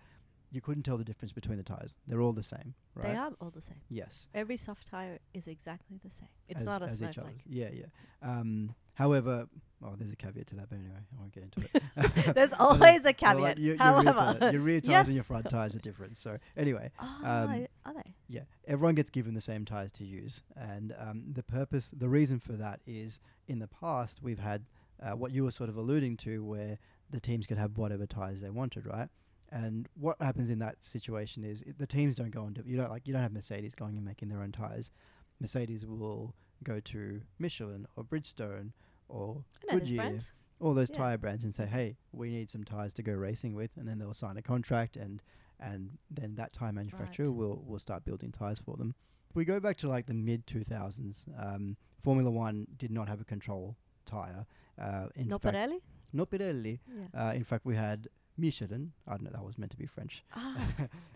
you 0.51 0.62
couldn't 0.62 0.84
tell 0.84 0.98
the 0.98 1.03
difference 1.03 1.32
between 1.32 1.58
the 1.58 1.63
tires. 1.63 1.94
They're 2.08 2.22
all 2.22 2.34
the 2.34 2.44
same, 2.44 2.74
right? 2.96 3.13
They 3.13 3.18
are 3.18 3.32
all 3.39 3.51
the 3.51 3.62
same. 3.62 3.82
Yes. 3.89 4.27
Every 4.34 4.58
soft 4.58 4.88
tire 4.88 5.20
is 5.34 5.48
exactly 5.48 6.00
the 6.03 6.10
same. 6.10 6.29
It's 6.48 6.62
as, 6.62 6.65
not 6.65 6.82
a 6.82 6.86
as 6.86 6.96
each 6.96 7.03
other. 7.03 7.13
snowflake. 7.13 7.41
Yeah, 7.46 7.70
yeah. 7.74 7.86
Um, 8.22 8.74
however, 8.96 9.48
oh, 9.84 9.94
there's 9.98 10.12
a 10.12 10.15
caveat 10.15 10.48
to 10.48 10.56
that, 10.56 10.70
but 10.70 10.79
anyway, 10.79 10.96
I 10.98 11.20
won't 11.20 11.32
get 11.32 11.44
into 11.44 11.62
it. 11.62 12.34
There's 12.36 12.53
always 12.60 13.01
a 13.01 13.03
well, 13.03 13.13
caveat. 13.13 13.39
like 13.39 13.58
your, 13.60 13.75
your 13.75 13.77
However, 13.77 14.12
rear, 14.12 14.39
tire, 14.39 14.51
your 14.51 14.62
rear 14.62 14.82
tires 14.82 14.89
Yes. 14.91 15.06
and 15.06 15.15
your 15.15 15.24
front 15.24 15.50
tires 15.50 15.75
are 15.75 15.79
different. 15.79 16.18
So 16.18 16.38
anyway, 16.58 16.91
oh, 17.00 17.06
um, 17.24 17.68
are 17.86 17.94
they? 17.94 18.13
Yeah, 18.27 18.41
everyone 18.68 18.96
gets 18.96 19.10
given 19.10 19.36
the 19.36 19.41
same 19.41 19.65
tires 19.65 19.91
to 19.94 20.03
use, 20.03 20.41
and 20.56 20.96
um, 21.00 21.24
the 21.32 21.44
purpose, 21.44 21.89
the 21.96 22.10
reason 22.10 22.39
for 22.39 22.53
that 22.53 22.79
is 22.88 23.20
in 23.48 23.60
the 23.60 23.68
past 23.68 24.20
we've 24.22 24.39
had 24.39 24.65
uh, 25.01 25.12
what 25.12 25.32
you 25.32 25.44
were 25.44 25.51
sort 25.51 25.70
of 25.70 25.77
alluding 25.77 26.18
to, 26.18 26.44
where 26.44 26.79
the 27.10 27.20
teams 27.20 27.46
could 27.48 27.58
have 27.58 27.77
whatever 27.77 28.06
tires 28.06 28.41
they 28.41 28.50
wanted, 28.50 28.86
right? 28.86 29.10
And 29.51 29.88
what 29.96 30.22
happens 30.22 30.50
in 30.50 30.60
that 30.60 30.75
situation 30.86 31.44
is 31.44 31.63
i 31.68 31.72
the 31.77 31.88
teams 31.88 32.15
don't 32.15 32.29
go 32.32 32.46
into 32.48 32.62
you 32.65 32.77
don't 32.77 32.89
like 32.91 33.08
you 33.08 33.13
don't 33.13 33.24
have 33.24 33.34
Mercedes 33.34 33.74
going 33.75 33.96
and 33.98 34.06
making 34.06 34.29
their 34.29 34.41
own 34.41 34.51
tires. 34.51 34.91
Mercedes 35.39 35.86
will 35.86 36.36
go 36.63 36.79
to 36.82 37.22
Michelin 37.39 37.88
or 37.96 38.03
Bridgestone 38.03 38.72
or 39.08 39.44
I 39.70 39.74
know 39.74 39.79
those 39.79 39.89
Goodyear, 39.89 40.20
all 40.60 40.74
those 40.74 40.89
Yeah. 40.91 40.98
tire 40.98 41.18
brands 41.18 41.44
and 41.44 41.56
say, 41.56 41.65
"Hey, 41.65 41.98
we 42.12 42.29
need 42.29 42.50
some 42.50 42.63
tires 42.63 42.94
to 42.94 43.03
go 43.03 43.13
racing 43.13 43.53
with," 43.56 43.72
and 43.77 43.88
then 43.88 43.98
they'll 43.98 44.13
sign 44.13 44.38
a 44.38 44.41
contract, 44.41 44.96
and 44.98 45.22
and 45.60 45.98
then 46.12 46.36
that 46.36 46.53
tire 46.53 46.72
manufacturer 46.72 47.25
Right. 47.27 47.36
will 47.36 47.63
will 47.65 47.79
start 47.79 48.06
building 48.06 48.32
tires 48.32 48.60
for 48.60 48.77
them. 48.77 48.94
If 49.29 49.36
we 49.36 49.46
go 49.46 49.60
back 49.60 49.77
to 49.77 49.88
like 49.89 50.06
the 50.06 50.13
mid 50.13 50.46
two 50.48 50.63
thousands, 50.63 51.25
um, 51.38 51.75
Formula 52.00 52.29
One 52.29 52.68
did 52.77 52.91
not 52.91 53.08
have 53.08 53.20
a 53.22 53.25
control 53.25 53.77
tire. 54.06 54.46
Uh, 54.77 55.08
in 55.15 55.27
No 55.27 55.38
fact, 55.39 55.56
Pirelli? 55.56 55.82
not 56.13 56.29
Pirelli. 56.29 56.79
Yeah. 56.88 57.08
Uh, 57.29 57.34
in 57.34 57.44
fact, 57.44 57.65
we 57.65 57.75
had 57.75 58.08
Michelin. 58.39 58.91
I 59.08 59.12
don't 59.12 59.24
know. 59.24 59.31
That 59.31 59.43
was 59.43 59.58
meant 59.58 59.72
to 59.72 59.77
be 59.77 59.86
French. 59.86 60.24
Ah, 60.36 60.58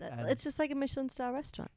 it's 0.00 0.44
just 0.44 0.58
like 0.58 0.70
a 0.70 0.74
Michelin 0.74 1.08
star 1.08 1.32
restaurant. 1.32 1.70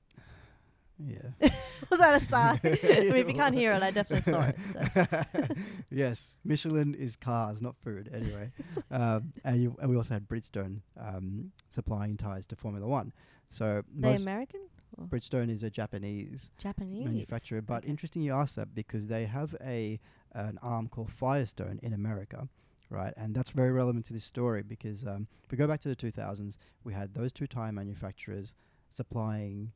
Yeah. 0.99 1.29
Was 1.91 1.99
that 1.99 2.21
a 2.21 2.25
sigh? 2.25 2.59
I 2.63 2.67
mean, 2.67 3.15
if 3.15 3.27
you 3.27 3.35
can't 3.35 3.53
hear 3.53 3.71
it, 3.73 3.83
I 3.83 3.91
definitely 3.91 4.33
saw 4.33 4.41
it. 4.47 4.55
So. 4.73 5.55
yes, 5.91 6.39
Michelin 6.43 6.95
is 6.95 7.15
cars, 7.15 7.61
not 7.61 7.75
food. 7.83 8.09
Anyway, 8.11 8.51
um, 8.89 9.31
and, 9.43 9.61
you, 9.61 9.77
and 9.79 9.91
we 9.91 9.95
also 9.95 10.15
had 10.15 10.27
Bridgestone 10.27 10.81
um, 10.99 11.51
supplying 11.69 12.17
tires 12.17 12.47
to 12.47 12.55
Formula 12.55 12.87
One. 12.87 13.13
So 13.51 13.83
They 13.95 14.15
American? 14.15 14.61
Bridgestone 14.99 15.53
is 15.55 15.61
a 15.61 15.69
Japanese 15.69 16.49
Japanese? 16.57 17.05
manufacturer, 17.05 17.61
but 17.61 17.83
Okay. 17.83 17.89
interesting 17.89 18.23
you 18.23 18.33
ask 18.33 18.55
that 18.55 18.73
because 18.73 19.07
they 19.07 19.25
have 19.25 19.55
a 19.61 19.99
an 20.33 20.57
arm 20.63 20.87
called 20.87 21.11
Firestone 21.11 21.79
in 21.83 21.93
America, 21.93 22.47
right? 22.89 23.13
And 23.17 23.35
that's 23.35 23.49
very 23.49 23.71
relevant 23.71 24.05
to 24.07 24.13
this 24.13 24.25
story 24.25 24.63
because 24.63 25.05
um, 25.05 25.27
if 25.43 25.51
we 25.51 25.57
go 25.57 25.67
back 25.67 25.81
to 25.81 25.89
the 25.89 25.95
2000s, 25.95 26.55
we 26.83 26.93
had 26.93 27.13
those 27.13 27.33
two 27.33 27.47
tire 27.47 27.71
manufacturers 27.71 28.53
supplying 28.93 29.71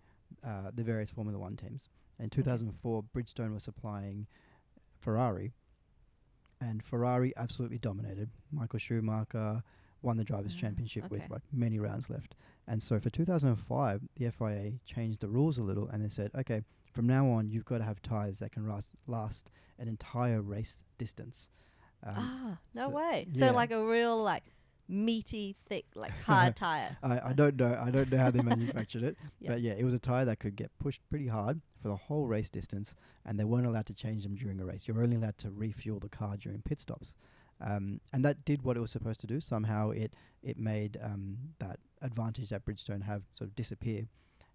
uh, 0.45 0.71
the 0.73 0.83
various 0.83 1.11
Formula 1.11 1.37
One 1.37 1.57
teams. 1.57 1.89
In 2.19 2.29
2004, 2.29 3.03
Bridgestone 3.15 3.53
was 3.53 3.63
supplying 3.63 4.27
Ferrari, 4.99 5.53
and 6.59 6.83
Ferrari 6.83 7.33
absolutely 7.35 7.79
dominated. 7.79 8.29
Michael 8.51 8.79
Schumacher 8.79 9.63
won 10.01 10.17
the 10.17 10.23
drivers' 10.23 10.53
Ah, 10.55 10.61
championship 10.61 11.09
with 11.09 11.23
like 11.29 11.41
many 11.51 11.79
rounds 11.79 12.09
left. 12.09 12.35
And 12.67 12.81
so 12.81 12.99
for 12.99 13.09
2005, 13.09 14.01
the 14.15 14.29
FIA 14.31 14.73
changed 14.85 15.19
the 15.19 15.27
rules 15.27 15.57
a 15.57 15.63
little, 15.63 15.87
and 15.87 16.03
they 16.03 16.09
said, 16.09 16.31
okay, 16.35 16.61
from 16.93 17.07
now 17.07 17.29
on, 17.29 17.49
you've 17.49 17.65
got 17.65 17.79
to 17.79 17.83
have 17.83 18.01
tires 18.01 18.39
that 18.39 18.51
can 18.51 18.67
last 18.67 18.89
last 19.07 19.49
an 19.79 19.87
entire 19.87 20.41
race 20.41 20.83
distance. 20.97 21.49
Um, 22.05 22.15
ah, 22.17 22.57
no 22.73 22.83
so- 22.85 22.89
way. 22.89 23.27
yeah. 23.31 23.49
So 23.49 23.53
like 23.55 23.71
a 23.71 23.83
real 23.83 24.21
like 24.23 24.43
meaty, 24.87 25.55
thick, 25.67 25.85
like 25.95 26.11
hard 26.25 26.55
tire. 26.55 26.97
I, 27.01 27.29
I 27.29 27.33
don't 27.33 27.55
know. 27.55 27.79
I 27.81 27.91
don't 27.91 28.11
know 28.11 28.17
how 28.17 28.31
they 28.31 28.41
manufactured 28.41 29.03
it, 29.03 29.17
Yeah. 29.39 29.51
but 29.51 29.61
yeah, 29.61 29.73
it 29.73 29.83
was 29.85 29.93
a 29.93 29.99
tire 29.99 30.25
that 30.25 30.39
could 30.39 30.55
get 30.55 30.71
pushed 30.79 31.01
pretty 31.09 31.27
hard 31.27 31.61
for 31.81 31.87
the 31.87 31.95
whole 31.95 32.27
race 32.27 32.49
distance, 32.49 32.93
and 33.25 33.39
they 33.39 33.43
weren't 33.45 33.65
allowed 33.67 33.85
to 33.87 33.93
change 33.93 34.23
them 34.23 34.35
during 34.35 34.59
a 34.59 34.65
race. 34.65 34.83
You're 34.87 35.01
only 35.03 35.15
allowed 35.15 35.37
to 35.39 35.49
refuel 35.51 35.99
the 35.99 36.09
car 36.09 36.35
during 36.37 36.61
pit 36.61 36.81
stops, 36.81 37.13
um, 37.65 38.01
and 38.11 38.25
that 38.25 38.43
did 38.43 38.63
what 38.63 38.75
it 38.75 38.81
was 38.81 38.91
supposed 38.91 39.21
to 39.21 39.27
do. 39.27 39.39
Somehow, 39.39 39.91
it 39.91 40.13
it 40.43 40.57
made 40.57 40.97
um, 41.01 41.37
that 41.59 41.79
advantage 42.01 42.49
that 42.49 42.65
Bridgestone 42.65 43.03
have 43.03 43.21
sort 43.31 43.49
of 43.49 43.55
disappear, 43.55 44.07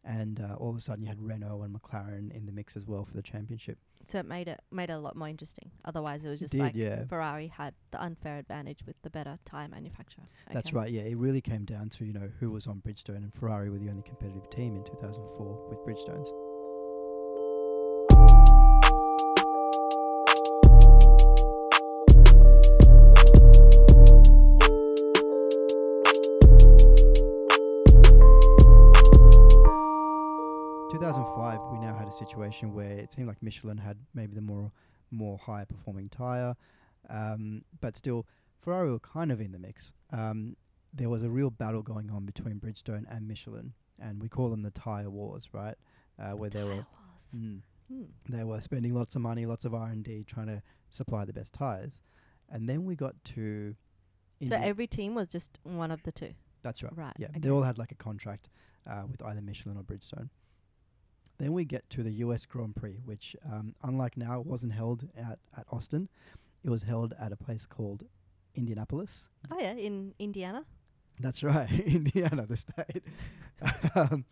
and 0.05 0.41
uh, 0.41 0.55
all 0.57 0.69
of 0.71 0.77
a 0.77 0.81
sudden 0.81 1.03
you 1.05 1.09
had 1.09 1.23
Renault 1.23 1.63
and 1.63 1.75
McLaren 1.75 2.31
in 2.37 2.45
the 2.45 2.53
mix 2.53 2.77
as 2.77 2.85
well 2.87 3.05
for 3.05 3.15
the 3.15 3.23
championship. 3.23 3.79
So 4.09 4.19
it 4.19 4.27
made 4.27 4.47
it 4.47 4.61
made 4.71 4.91
it 4.91 4.93
a 4.93 4.99
lot 4.99 5.17
more 5.17 5.29
interesting. 5.29 5.71
Otherwise, 5.85 6.25
it 6.25 6.29
was 6.29 6.39
just 6.39 6.53
did, 6.53 6.61
like 6.61 6.77
yeah. 6.77 7.05
Ferrari 7.07 7.49
had 7.49 7.75
the 7.91 8.01
unfair 8.03 8.39
advantage 8.39 8.81
with 8.87 8.97
the 9.03 9.11
better 9.11 9.39
tire 9.45 9.69
manufacturer. 9.69 10.25
That's 10.53 10.73
right. 10.73 10.91
Yeah, 10.91 11.03
it 11.03 11.17
really 11.17 11.41
came 11.41 11.65
down 11.65 11.91
to 11.91 12.05
you 12.05 12.13
know 12.13 12.31
who 12.39 12.51
was 12.51 12.67
on 12.67 12.81
Bridgestone, 12.87 13.17
and 13.17 13.35
Ferrari 13.35 13.69
were 13.69 13.79
the 13.79 13.91
only 13.91 14.03
competitive 14.03 14.49
team 14.51 14.77
in 14.77 14.85
2004 14.85 15.69
with 15.69 15.79
Bridgestones. 15.81 16.46
2005, 31.01 31.61
we 31.73 31.79
now 31.79 31.95
had 31.97 32.09
a 32.09 32.13
situation 32.13 32.73
where 32.75 32.93
it 32.93 33.13
seemed 33.13 33.29
like 33.29 33.43
Michelin 33.43 33.79
had 33.79 33.99
maybe 34.15 34.35
the 34.35 34.41
more 34.41 34.73
more 35.11 35.39
higher 35.39 35.65
performing 35.67 36.09
tire, 36.09 36.57
um, 37.09 37.63
but 37.81 37.97
still 37.97 38.27
Ferrari 38.63 38.91
were 38.91 38.99
kind 38.99 39.31
of 39.31 39.41
in 39.41 39.53
the 39.53 39.59
mix. 39.59 39.93
Um, 40.13 40.57
there 40.93 41.09
was 41.09 41.23
a 41.23 41.29
real 41.29 41.51
battle 41.51 41.83
going 41.83 42.11
on 42.11 42.25
between 42.25 42.59
Bridgestone 42.59 43.05
and 43.09 43.29
Michelin, 43.29 43.75
and 44.01 44.21
we 44.21 44.29
call 44.29 44.49
them 44.51 44.63
the 44.63 44.71
tire 44.71 45.11
wars, 45.11 45.49
right? 45.53 45.75
Uh, 46.19 46.31
where 46.33 46.51
they 46.51 46.65
were 46.65 46.87
mm, 47.37 47.61
Hmm. 47.89 48.03
they 48.29 48.43
were 48.43 48.61
spending 48.61 48.95
lots 48.95 49.15
of 49.15 49.23
money, 49.23 49.47
lots 49.47 49.65
of 49.65 49.73
R 49.75 49.89
and 49.89 50.03
D, 50.03 50.25
trying 50.27 50.49
to 50.49 50.61
supply 50.91 51.25
the 51.25 51.33
best 51.33 51.53
tires, 51.53 52.01
and 52.49 52.69
then 52.69 52.85
we 52.85 52.97
got 52.97 53.15
to. 53.37 53.77
So 54.49 54.57
every 54.57 54.87
team 54.89 55.15
was 55.15 55.29
just 55.29 55.59
one 55.63 55.91
of 55.93 56.03
the 56.03 56.11
two. 56.13 56.33
that's 56.63 56.83
right. 56.83 56.93
Right. 56.97 57.15
Yeah, 57.19 57.29
okay. 57.29 57.39
they 57.41 57.51
all 57.51 57.63
had 57.63 57.79
like 57.79 57.93
a 57.93 57.95
contract 57.95 58.49
uh, 58.91 59.03
with 59.09 59.23
either 59.23 59.41
Michelin 59.41 59.77
or 59.77 59.83
Bridgestone. 59.85 60.31
Then 61.39 61.53
we 61.53 61.65
get 61.65 61.89
to 61.91 62.03
the 62.03 62.13
US 62.13 62.47
Grand 62.47 62.77
Prix, 62.77 62.99
which, 63.05 63.37
um, 63.45 63.75
unlike 63.83 64.17
now, 64.17 64.41
wasn't 64.41 64.73
held 64.73 65.09
at, 65.17 65.39
at 65.57 65.67
Austin. 65.71 66.09
It 66.65 66.71
was 66.71 66.85
held 66.85 67.15
at 67.21 67.33
a 67.33 67.37
place 67.37 67.67
called 67.67 68.05
Indianapolis. 68.55 69.29
Oh 69.51 69.59
yeah, 69.59 69.75
in 69.75 70.15
Indiana. 70.19 70.65
That's 71.21 71.43
right, 71.43 71.71
Indiana, 71.87 72.47
the 72.47 72.57
state. 72.57 73.03
um, 73.95 74.25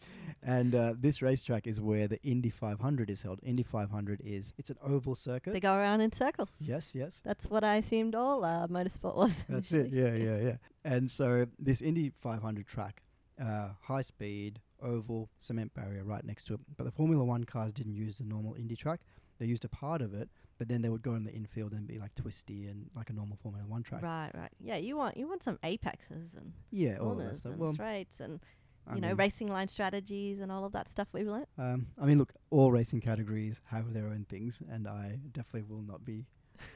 and 0.42 0.74
uh, 0.74 0.94
this 0.98 1.22
racetrack 1.22 1.66
is 1.66 1.80
where 1.80 2.06
the 2.06 2.20
Indy 2.22 2.50
500 2.50 3.08
is 3.08 3.22
held. 3.22 3.40
Indy 3.42 3.62
500 3.62 4.20
is 4.22 4.52
it's 4.58 4.68
an 4.68 4.76
oval 4.84 5.14
circuit. 5.14 5.54
They 5.54 5.60
go 5.60 5.74
around 5.74 6.02
in 6.02 6.12
circles. 6.12 6.50
yes, 6.60 6.94
yes. 6.94 7.22
That's 7.24 7.46
what 7.46 7.64
I 7.64 7.76
assumed 7.76 8.14
all 8.14 8.44
uh, 8.44 8.66
motorsport 8.66 9.16
was. 9.16 9.44
That's 9.48 9.72
it. 9.72 9.92
Yeah, 9.92 10.14
yeah, 10.14 10.36
yeah. 10.36 10.56
And 10.84 11.10
so 11.10 11.46
this 11.58 11.80
Indy 11.80 12.12
500 12.20 12.66
track, 12.66 13.02
uh, 13.42 13.68
high 13.82 14.02
speed, 14.02 14.60
oval, 14.84 15.30
cement 15.40 15.72
barrier 15.74 16.04
right 16.04 16.24
next 16.24 16.44
to 16.48 16.54
it. 16.54 16.60
But 16.76 16.84
the 16.84 16.92
Formula 16.92 17.24
One 17.24 17.44
cars 17.44 17.72
didn't 17.72 17.94
use 17.94 18.18
the 18.18 18.24
normal 18.24 18.54
Indy 18.54 18.76
track. 18.76 19.00
They 19.38 19.46
used 19.46 19.64
a 19.64 19.68
part 19.68 20.00
of 20.02 20.14
it, 20.14 20.28
but 20.58 20.68
then 20.68 20.82
they 20.82 20.88
would 20.88 21.02
go 21.02 21.14
in 21.14 21.24
the 21.24 21.32
infield 21.32 21.72
and 21.72 21.86
be 21.86 21.98
like 21.98 22.14
twisty 22.14 22.66
and 22.66 22.88
like 22.94 23.10
a 23.10 23.12
normal 23.12 23.36
Formula 23.42 23.66
One 23.66 23.82
track. 23.82 24.02
Right, 24.02 24.30
right. 24.34 24.50
Yeah, 24.60 24.76
you 24.76 24.96
want 24.96 25.16
you 25.16 25.26
want 25.28 25.42
some 25.42 25.58
apexes 25.64 26.34
and 26.36 26.52
Yeah, 26.70 26.98
all 26.98 27.12
of 27.12 27.16
that 27.18 27.22
corners 27.24 27.44
and 27.44 27.58
Well, 27.58 27.72
straights 27.72 28.20
and 28.20 28.40
I 28.86 28.94
you 28.96 29.00
know 29.00 29.08
mean, 29.08 29.16
racing 29.16 29.48
line 29.48 29.66
strategies 29.68 30.40
and 30.40 30.52
all 30.52 30.64
of 30.64 30.72
that 30.72 30.88
stuff 30.90 31.08
we've 31.12 31.26
learnt. 31.26 31.48
um, 31.58 31.86
I 32.00 32.04
mean, 32.06 32.18
look, 32.18 32.32
all 32.50 32.70
racing 32.70 33.00
categories 33.00 33.56
have 33.70 33.92
their 33.94 34.06
own 34.08 34.26
things, 34.28 34.60
and 34.70 34.86
I 34.86 35.18
definitely 35.32 35.62
will 35.62 35.82
not 35.82 36.04
be 36.04 36.26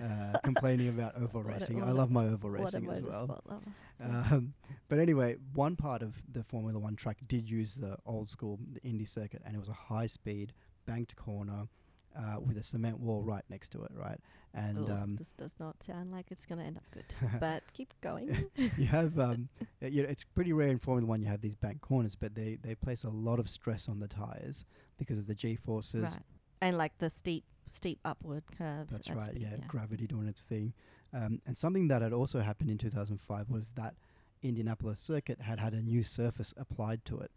uh, 0.03 0.38
complaining 0.45 0.88
about 0.88 1.14
oval 1.21 1.43
racing. 1.43 1.83
I 1.83 1.91
love 1.91 2.11
my 2.11 2.27
oval 2.27 2.51
racing 2.51 2.88
as 2.91 3.03
well. 3.03 3.27
motorsport 3.27 3.51
lover. 3.51 3.62
Yes. 4.01 4.33
Um, 4.33 4.55
but 4.88 4.99
anyway, 4.99 5.37
one 5.55 5.77
part 5.77 6.03
of 6.03 6.14
the 6.31 6.45
Formula 6.45 6.79
One 6.79 6.97
track 6.97 7.19
did 7.27 7.49
use 7.49 7.75
the 7.75 7.97
old 8.07 8.31
school 8.31 8.59
the 8.73 8.83
Indy 8.83 9.05
circuit, 9.05 9.43
and 9.45 9.55
it 9.55 9.59
was 9.59 9.69
a 9.69 9.73
high 9.73 10.07
speed 10.07 10.53
banked 10.87 11.17
corner 11.17 11.69
uh, 12.17 12.41
with 12.41 12.57
a 12.57 12.62
cement 12.62 12.99
wall 13.01 13.23
right 13.23 13.45
next 13.49 13.71
to 13.71 13.83
it, 13.83 13.93
right? 13.95 14.19
And 14.55 14.88
Ooh, 14.88 14.93
um, 14.93 15.17
this 15.17 15.33
does 15.37 15.55
not 15.61 15.83
sound 15.83 16.11
like 16.11 16.27
it's 16.31 16.47
going 16.47 16.59
to 16.59 16.64
end 16.64 16.79
up 16.79 16.85
good. 16.91 17.05
but 17.41 17.62
keep 17.75 17.93
going. 18.01 18.47
you 18.57 18.87
have, 18.87 19.19
um, 19.19 19.49
you 19.81 20.03
know, 20.03 20.09
it's 20.09 20.25
pretty 20.25 20.53
rare 20.53 20.69
in 20.69 20.79
Formula 20.79 21.07
One 21.07 21.21
you 21.21 21.29
have 21.29 21.43
these 21.43 21.55
banked 21.55 21.83
corners, 21.83 22.17
but 22.17 22.35
they 22.35 22.59
they 22.61 22.75
place 22.75 23.05
a 23.05 23.11
lot 23.11 23.38
of 23.38 23.49
stress 23.49 23.88
on 23.88 24.01
the 24.01 24.09
tires 24.09 24.64
because 24.97 25.19
of 25.19 25.27
the 25.27 25.35
G 25.35 25.57
forces. 25.57 26.03
right. 26.03 26.23
And 26.61 26.77
like 26.77 26.99
the 26.99 27.11
steep, 27.11 27.45
steep 27.71 27.99
upward 28.05 28.45
curves. 28.57 28.91
That's 28.91 29.09
at 29.09 29.17
right. 29.17 29.31
speed, 29.31 29.43
Yeah, 29.51 29.67
gravity 29.67 30.07
doing 30.07 30.29
its 30.29 30.41
thing. 30.41 30.73
Um, 31.13 31.41
and 31.47 31.57
something 31.57 31.89
that 31.89 32.03
had 32.03 32.13
also 32.13 32.41
happened 32.41 32.71
in 32.71 32.79
2005 32.79 33.49
was 33.49 33.69
that 33.77 33.95
Indianapolis 34.43 35.01
circuit 35.01 35.41
had 35.41 35.59
had 35.59 35.73
a 35.73 35.83
new 35.83 36.03
surface 36.03 36.53
applied 36.57 37.05
to 37.07 37.19
it, 37.19 37.31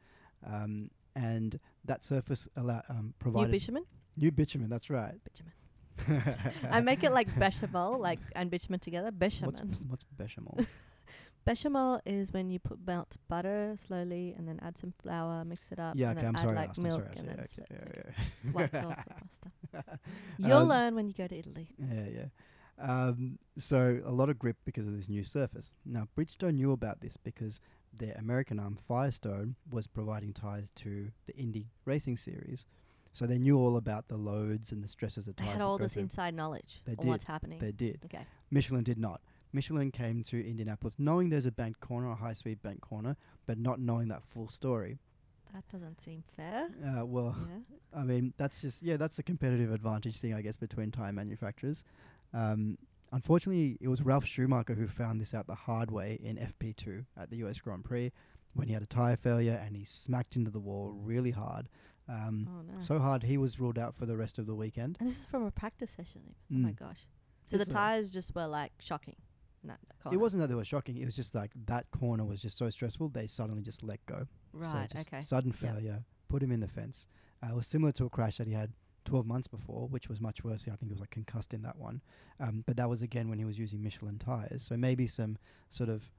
um, 0.45 0.91
and 1.15 1.59
that 1.85 2.03
surface 2.03 2.47
allow, 2.55 2.83
um, 2.89 3.05
New 3.05 3.13
provided 3.19 3.51
bitumen? 3.51 3.85
new 4.17 4.31
bitumen. 4.31 4.69
That's 4.69 4.89
right. 4.89 5.15
Bitumen. 5.23 5.53
I 6.71 6.81
make 6.81 7.03
it 7.03 7.11
like 7.11 7.37
bechamel, 7.37 7.97
like 7.99 8.19
and 8.35 8.49
bitumen 8.49 8.79
together. 8.79 9.11
What's, 9.17 9.39
Bechamel. 9.39 9.77
what's 9.87 10.03
bechamel? 10.17 10.57
Bechamel 11.43 12.01
is 12.05 12.31
when 12.31 12.51
you 12.51 12.59
put 12.59 12.85
melt 12.85 13.17
butter 13.27 13.75
slowly 13.87 14.35
and 14.37 14.47
then 14.47 14.59
add 14.61 14.77
some 14.77 14.93
flour, 15.01 15.43
mix 15.43 15.65
it 15.71 15.79
up, 15.79 15.95
yeah, 15.97 16.11
and 16.11 16.19
okay. 16.19 16.25
then 16.27 16.29
I'm 16.29 16.35
add 16.35 16.41
sorry. 16.41 16.55
Like 16.55 16.69
asked, 16.69 16.77
I'm 16.77 16.83
milk 16.83 17.01
sorry. 17.01 17.07
And 17.17 17.17
said, 17.17 17.65
then 17.69 17.79
okay, 17.79 18.03
yeah, 18.05 18.11
yeah. 18.43 18.51
white 18.51 18.71
sauce 18.71 18.93
pasta. 19.73 19.80
You'll 20.47 20.57
Um, 20.57 20.67
learn 20.69 20.95
when 20.95 21.07
you 21.07 21.13
go 21.13 21.27
to 21.27 21.35
Italy. 21.37 21.69
Yeah, 21.77 22.07
yeah. 22.13 22.25
Um, 22.79 23.37
so 23.57 24.01
a 24.05 24.11
lot 24.11 24.29
of 24.29 24.39
grip 24.39 24.57
because 24.65 24.87
of 24.87 24.95
this 24.97 25.07
new 25.07 25.23
surface. 25.23 25.71
Now 25.85 26.07
Bridgestone 26.17 26.55
knew 26.55 26.71
about 26.71 27.01
this 27.01 27.15
because 27.17 27.59
their 27.93 28.13
American 28.15 28.59
arm 28.59 28.75
Firestone 28.87 29.55
was 29.69 29.85
providing 29.85 30.33
tires 30.33 30.71
to 30.77 31.11
the 31.27 31.35
Indy 31.35 31.67
Racing 31.85 32.17
Series, 32.17 32.65
so 33.13 33.27
they 33.27 33.37
knew 33.37 33.57
all 33.59 33.75
about 33.77 34.07
the 34.07 34.17
loads 34.17 34.71
and 34.71 34.83
the 34.83 34.87
stresses 34.87 35.27
of 35.27 35.35
tires. 35.35 35.47
They 35.47 35.51
had 35.53 35.61
all 35.61 35.77
this 35.77 35.95
inside 35.97 36.33
knowledge 36.33 36.81
They 36.85 36.95
did. 36.95 37.05
what's 37.05 37.25
happening. 37.25 37.59
They 37.59 37.71
did. 37.73 38.01
okay. 38.05 38.25
Michelin 38.49 38.83
did 38.83 38.97
not. 38.97 39.21
Michelin 39.53 39.91
came 39.91 40.23
to 40.23 40.43
Indianapolis 40.49 40.95
knowing 40.97 41.29
there's 41.29 41.45
a 41.45 41.51
banked 41.51 41.81
corner, 41.81 42.09
a 42.11 42.15
high-speed 42.15 42.61
banked 42.63 42.81
corner, 42.81 43.17
but 43.45 43.57
not 43.59 43.79
knowing 43.81 44.07
that 44.07 44.23
full 44.23 44.47
story. 44.47 44.97
That 45.53 45.67
doesn't 45.69 45.99
seem 46.01 46.23
fair. 46.35 46.69
Uh, 46.85 47.05
well, 47.05 47.35
yeah. 47.47 47.99
I 47.99 48.03
mean, 48.03 48.33
that's 48.37 48.59
just 48.61 48.81
yeah, 48.83 48.97
that's 48.97 49.17
the 49.17 49.23
competitive 49.23 49.71
advantage 49.73 50.17
thing, 50.17 50.33
I 50.33 50.41
guess, 50.41 50.57
between 50.57 50.91
tire 50.91 51.11
manufacturers. 51.11 51.83
Um, 52.33 52.77
unfortunately, 53.11 53.77
it 53.81 53.87
was 53.89 54.01
Ralf 54.01 54.25
Schumacher 54.25 54.73
who 54.75 54.87
found 54.87 55.19
this 55.19 55.33
out 55.33 55.47
the 55.47 55.55
hard 55.55 55.91
way 55.91 56.19
in 56.23 56.37
FP2 56.37 57.05
at 57.17 57.29
the 57.29 57.37
US 57.37 57.59
Grand 57.59 57.83
Prix 57.83 58.11
when 58.53 58.67
he 58.67 58.73
had 58.73 58.83
a 58.83 58.87
tire 58.87 59.15
failure 59.17 59.61
and 59.65 59.75
he 59.75 59.83
smacked 59.85 60.35
into 60.35 60.51
the 60.51 60.59
wall 60.59 60.91
really 60.93 61.31
hard. 61.31 61.67
Um, 62.07 62.47
Oh 62.49 62.61
no. 62.61 62.79
So 62.81 62.99
hard 62.99 63.23
he 63.23 63.37
was 63.37 63.59
ruled 63.59 63.77
out 63.77 63.95
for 63.95 64.05
the 64.05 64.17
rest 64.17 64.39
of 64.39 64.45
the 64.45 64.55
weekend. 64.55 64.97
and 64.99 65.09
this 65.09 65.19
is 65.19 65.25
from 65.25 65.43
a 65.43 65.51
practice 65.51 65.91
session. 65.91 66.21
Even. 66.49 66.63
Oh 66.63 66.67
my 66.67 66.71
Mm. 66.73 66.79
gosh. 66.79 67.07
So 67.47 67.57
the 67.57 67.61
It's 67.63 67.71
a- 67.71 67.73
tires 67.73 68.11
just 68.11 68.33
were 68.35 68.47
like 68.47 68.71
shocking. 68.79 69.15
No, 69.63 69.73
It 70.11 70.17
wasn't 70.17 70.41
that 70.41 70.47
they 70.47 70.55
were 70.55 70.65
shocking. 70.65 70.97
It 70.97 71.05
was 71.05 71.15
just 71.15 71.35
like 71.35 71.51
that 71.65 71.85
corner 71.91 72.25
was 72.25 72.41
just 72.41 72.57
so 72.57 72.69
stressful. 72.69 73.09
They 73.09 73.27
suddenly 73.27 73.61
just 73.61 73.83
let 73.83 74.03
go. 74.05 74.27
Right. 74.53 74.89
just 74.91 75.07
okay. 75.07 75.21
Sudden 75.21 75.51
failure, 75.51 76.03
put 76.29 76.41
him 76.41 76.51
in 76.51 76.59
the 76.59 76.67
fence. 76.67 77.07
Uh, 77.43 77.49
it 77.51 77.55
was 77.55 77.67
similar 77.67 77.91
to 77.93 78.05
a 78.05 78.09
crash 78.09 78.37
that 78.37 78.47
he 78.47 78.53
had 78.53 78.73
12 79.05 79.25
months 79.25 79.47
before, 79.47 79.87
which 79.87 80.09
was 80.09 80.19
much 80.19 80.43
worse. 80.43 80.63
I 80.63 80.75
think 80.75 80.85
he 80.85 80.93
was 80.93 80.99
like 80.99 81.11
concussed 81.11 81.53
in 81.53 81.61
that 81.63 81.77
one. 81.77 82.01
Um, 82.39 82.63
but 82.65 82.77
that 82.77 82.89
was 82.89 83.01
again 83.01 83.29
when 83.29 83.39
he 83.39 83.45
was 83.45 83.57
using 83.59 83.83
Michelin 83.83 84.19
tires. 84.19 84.63
So 84.67 84.77
maybe 84.77 85.07
some 85.07 85.37
sort 85.69 85.89
of 85.89 86.11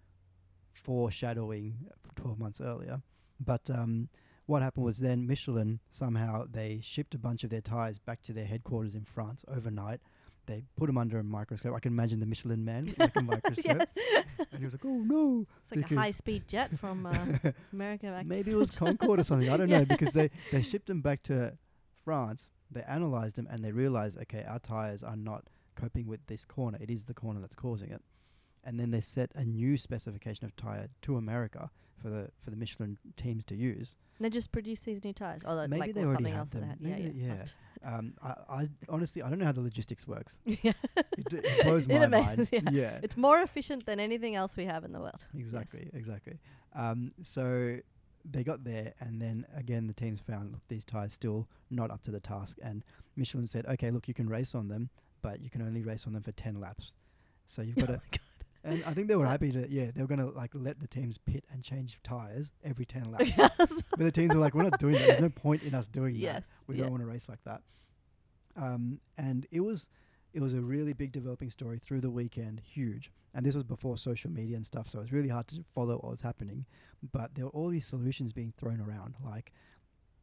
foreshadowing 0.72 1.86
12 2.16 2.38
months 2.38 2.60
earlier. 2.60 3.02
But 3.40 3.70
um, 3.70 4.08
what 4.46 4.62
happened 4.62 4.84
was 4.84 4.98
then 4.98 5.26
Michelin 5.26 5.80
somehow 5.90 6.44
they 6.50 6.80
shipped 6.82 7.14
a 7.14 7.18
bunch 7.18 7.44
of 7.44 7.50
their 7.50 7.60
tires 7.60 7.98
back 7.98 8.22
to 8.22 8.32
their 8.32 8.44
headquarters 8.44 8.94
in 8.94 9.04
France 9.04 9.44
overnight. 9.48 10.00
They 10.46 10.64
put 10.76 10.86
them 10.88 10.98
under 10.98 11.18
a 11.18 11.24
microscope. 11.24 11.74
I 11.74 11.78
can 11.80 11.92
imagine 11.92 12.18
the 12.20 12.26
Michelin 12.26 12.64
man 12.64 12.86
with 12.86 12.98
like 12.98 13.16
a 13.16 13.22
microscope, 13.34 13.64
yes. 13.64 14.24
and 14.50 14.58
he 14.58 14.64
was 14.64 14.74
like, 14.74 14.84
"Oh 14.84 14.98
no!" 14.98 15.46
It's 15.62 15.76
like 15.76 15.90
a 15.90 15.94
high 15.94 16.10
speed 16.10 16.48
jet 16.48 16.76
from 16.78 17.06
uh, 17.06 17.50
America 17.72 18.06
back 18.06 18.26
Maybe 18.26 18.50
it 18.50 18.56
was 18.56 18.70
Concorde 18.72 19.20
or 19.20 19.24
something. 19.24 19.48
I 19.50 19.56
don't 19.56 19.68
Yeah. 19.72 19.80
know 19.80 19.84
because 19.86 20.12
they 20.14 20.30
they 20.50 20.62
shipped 20.62 20.86
them 20.86 21.00
back 21.00 21.22
to 21.24 21.56
France. 22.04 22.50
They 22.70 22.82
analyzed 22.82 23.36
them 23.36 23.46
and 23.50 23.62
they 23.64 23.70
realized, 23.72 24.18
okay, 24.22 24.44
our 24.48 24.58
tires 24.58 25.02
are 25.02 25.16
not 25.16 25.44
coping 25.76 26.06
with 26.06 26.26
this 26.26 26.44
corner. 26.44 26.78
It 26.80 26.90
is 26.90 27.04
the 27.04 27.14
corner 27.14 27.40
that's 27.40 27.54
causing 27.54 27.90
it. 27.90 28.02
And 28.64 28.80
then 28.80 28.90
they 28.90 29.00
set 29.00 29.30
a 29.34 29.44
new 29.44 29.76
specification 29.76 30.46
of 30.46 30.56
tire 30.56 30.88
to 31.02 31.16
America 31.16 31.70
for 32.00 32.08
the 32.10 32.30
for 32.40 32.50
the 32.50 32.56
Michelin 32.56 32.96
teams 33.16 33.44
to 33.46 33.54
use. 33.54 33.96
They 34.20 34.30
just 34.30 34.52
produce 34.52 34.80
these 34.80 35.04
new 35.04 35.12
tires. 35.12 35.42
Or 35.44 35.68
Maybe 35.68 35.80
like 35.80 35.94
they 35.94 36.00
or 36.02 36.06
already 36.06 36.16
something 36.16 36.32
had 36.32 36.38
else 36.40 36.50
that 36.50 36.60
them. 36.60 36.76
Yeah, 36.80 36.96
Maybe- 36.96 37.18
yeah. 37.18 37.26
yeah. 37.26 37.34
must- 37.38 37.52
Um, 37.84 38.14
I, 38.22 38.34
I 38.48 38.68
honestly 38.88 39.22
I 39.22 39.28
don't 39.28 39.38
know 39.38 39.44
how 39.44 39.52
the 39.52 39.60
logistics 39.60 40.06
works. 40.06 40.34
yeah. 40.44 40.72
It, 41.18 41.32
it 41.32 41.64
blows 41.64 41.86
It 41.88 41.98
my 41.98 42.04
amazes- 42.04 42.52
mind. 42.52 42.68
yeah. 42.72 42.80
yeah. 42.92 42.98
It's 43.02 43.16
more 43.16 43.40
efficient 43.40 43.86
than 43.86 43.98
anything 44.00 44.34
else 44.36 44.56
we 44.56 44.66
have 44.66 44.84
in 44.84 44.92
the 44.92 45.00
world. 45.00 45.26
Yes. 45.34 45.46
Exactly, 45.46 45.90
exactly. 45.92 46.38
Um, 46.74 47.12
so 47.22 47.78
they 48.24 48.44
got 48.44 48.62
there, 48.64 48.94
and 49.00 49.20
then 49.20 49.46
again, 49.56 49.88
the 49.88 49.92
teams 49.94 50.20
found 50.20 50.52
look, 50.52 50.60
these 50.68 50.84
tires 50.84 51.12
still 51.12 51.48
not 51.70 51.90
up 51.90 52.02
to 52.02 52.10
the 52.12 52.20
task, 52.20 52.58
and 52.62 52.84
Michelin 53.16 53.48
said, 53.48 53.66
"Okay, 53.66 53.90
look, 53.90 54.06
you 54.06 54.14
can 54.14 54.28
race 54.28 54.54
on 54.54 54.68
them, 54.68 54.90
but 55.22 55.40
you 55.42 55.50
can 55.50 55.60
only 55.62 55.82
race 55.82 56.06
on 56.06 56.12
them 56.12 56.22
for 56.22 56.32
ten 56.32 56.60
laps. 56.60 56.92
So 57.48 57.62
you've 57.62 57.76
got 57.76 57.90
Oh 57.90 57.94
to." 57.96 58.00
And 58.64 58.84
I 58.86 58.94
think 58.94 59.08
they 59.08 59.16
were 59.16 59.26
happy 59.26 59.50
to, 59.50 59.68
yeah, 59.68 59.90
they 59.94 60.02
were 60.02 60.06
gonna 60.06 60.30
like 60.30 60.50
let 60.54 60.78
the 60.78 60.86
teams 60.86 61.18
pit 61.18 61.44
and 61.52 61.64
change 61.64 61.98
tires 62.04 62.52
every 62.64 62.84
ten 62.84 63.04
laps. 63.10 63.32
Yes. 63.36 63.50
but 63.58 63.98
the 63.98 64.12
teams 64.12 64.34
were 64.34 64.40
like, 64.40 64.54
"We're 64.54 64.62
not 64.62 64.78
doing 64.78 64.94
that. 64.94 65.06
There's 65.06 65.20
no 65.20 65.28
point 65.34 65.62
in 65.62 65.74
us 65.74 65.88
doing 65.88 66.14
that. 66.20 66.44
We 66.66 66.76
yeah. 66.76 66.82
don't 66.82 66.92
want 66.92 67.02
to 67.02 67.06
race 67.06 67.28
like 67.28 67.42
that." 67.44 67.62
Um, 68.56 69.00
and 69.16 69.46
it 69.50 69.60
was 69.60 69.88
it 70.32 70.40
was 70.40 70.54
a 70.54 70.60
really 70.60 70.92
big 70.92 71.12
developing 71.12 71.50
story 71.50 71.78
through 71.78 72.00
the 72.00 72.10
weekend, 72.10 72.60
huge. 72.60 73.10
And 73.34 73.44
this 73.44 73.54
was 73.54 73.64
before 73.64 73.96
social 73.96 74.30
media 74.30 74.56
and 74.56 74.66
stuff, 74.66 74.90
so 74.90 74.98
it 74.98 75.02
was 75.02 75.12
really 75.12 75.28
hard 75.28 75.48
to 75.48 75.64
follow 75.74 75.94
what 75.94 76.10
was 76.10 76.20
happening. 76.20 76.66
But 77.12 77.34
there 77.34 77.46
were 77.46 77.50
all 77.50 77.68
these 77.68 77.86
solutions 77.86 78.32
being 78.32 78.52
thrown 78.56 78.80
around. 78.80 79.14
Like, 79.24 79.52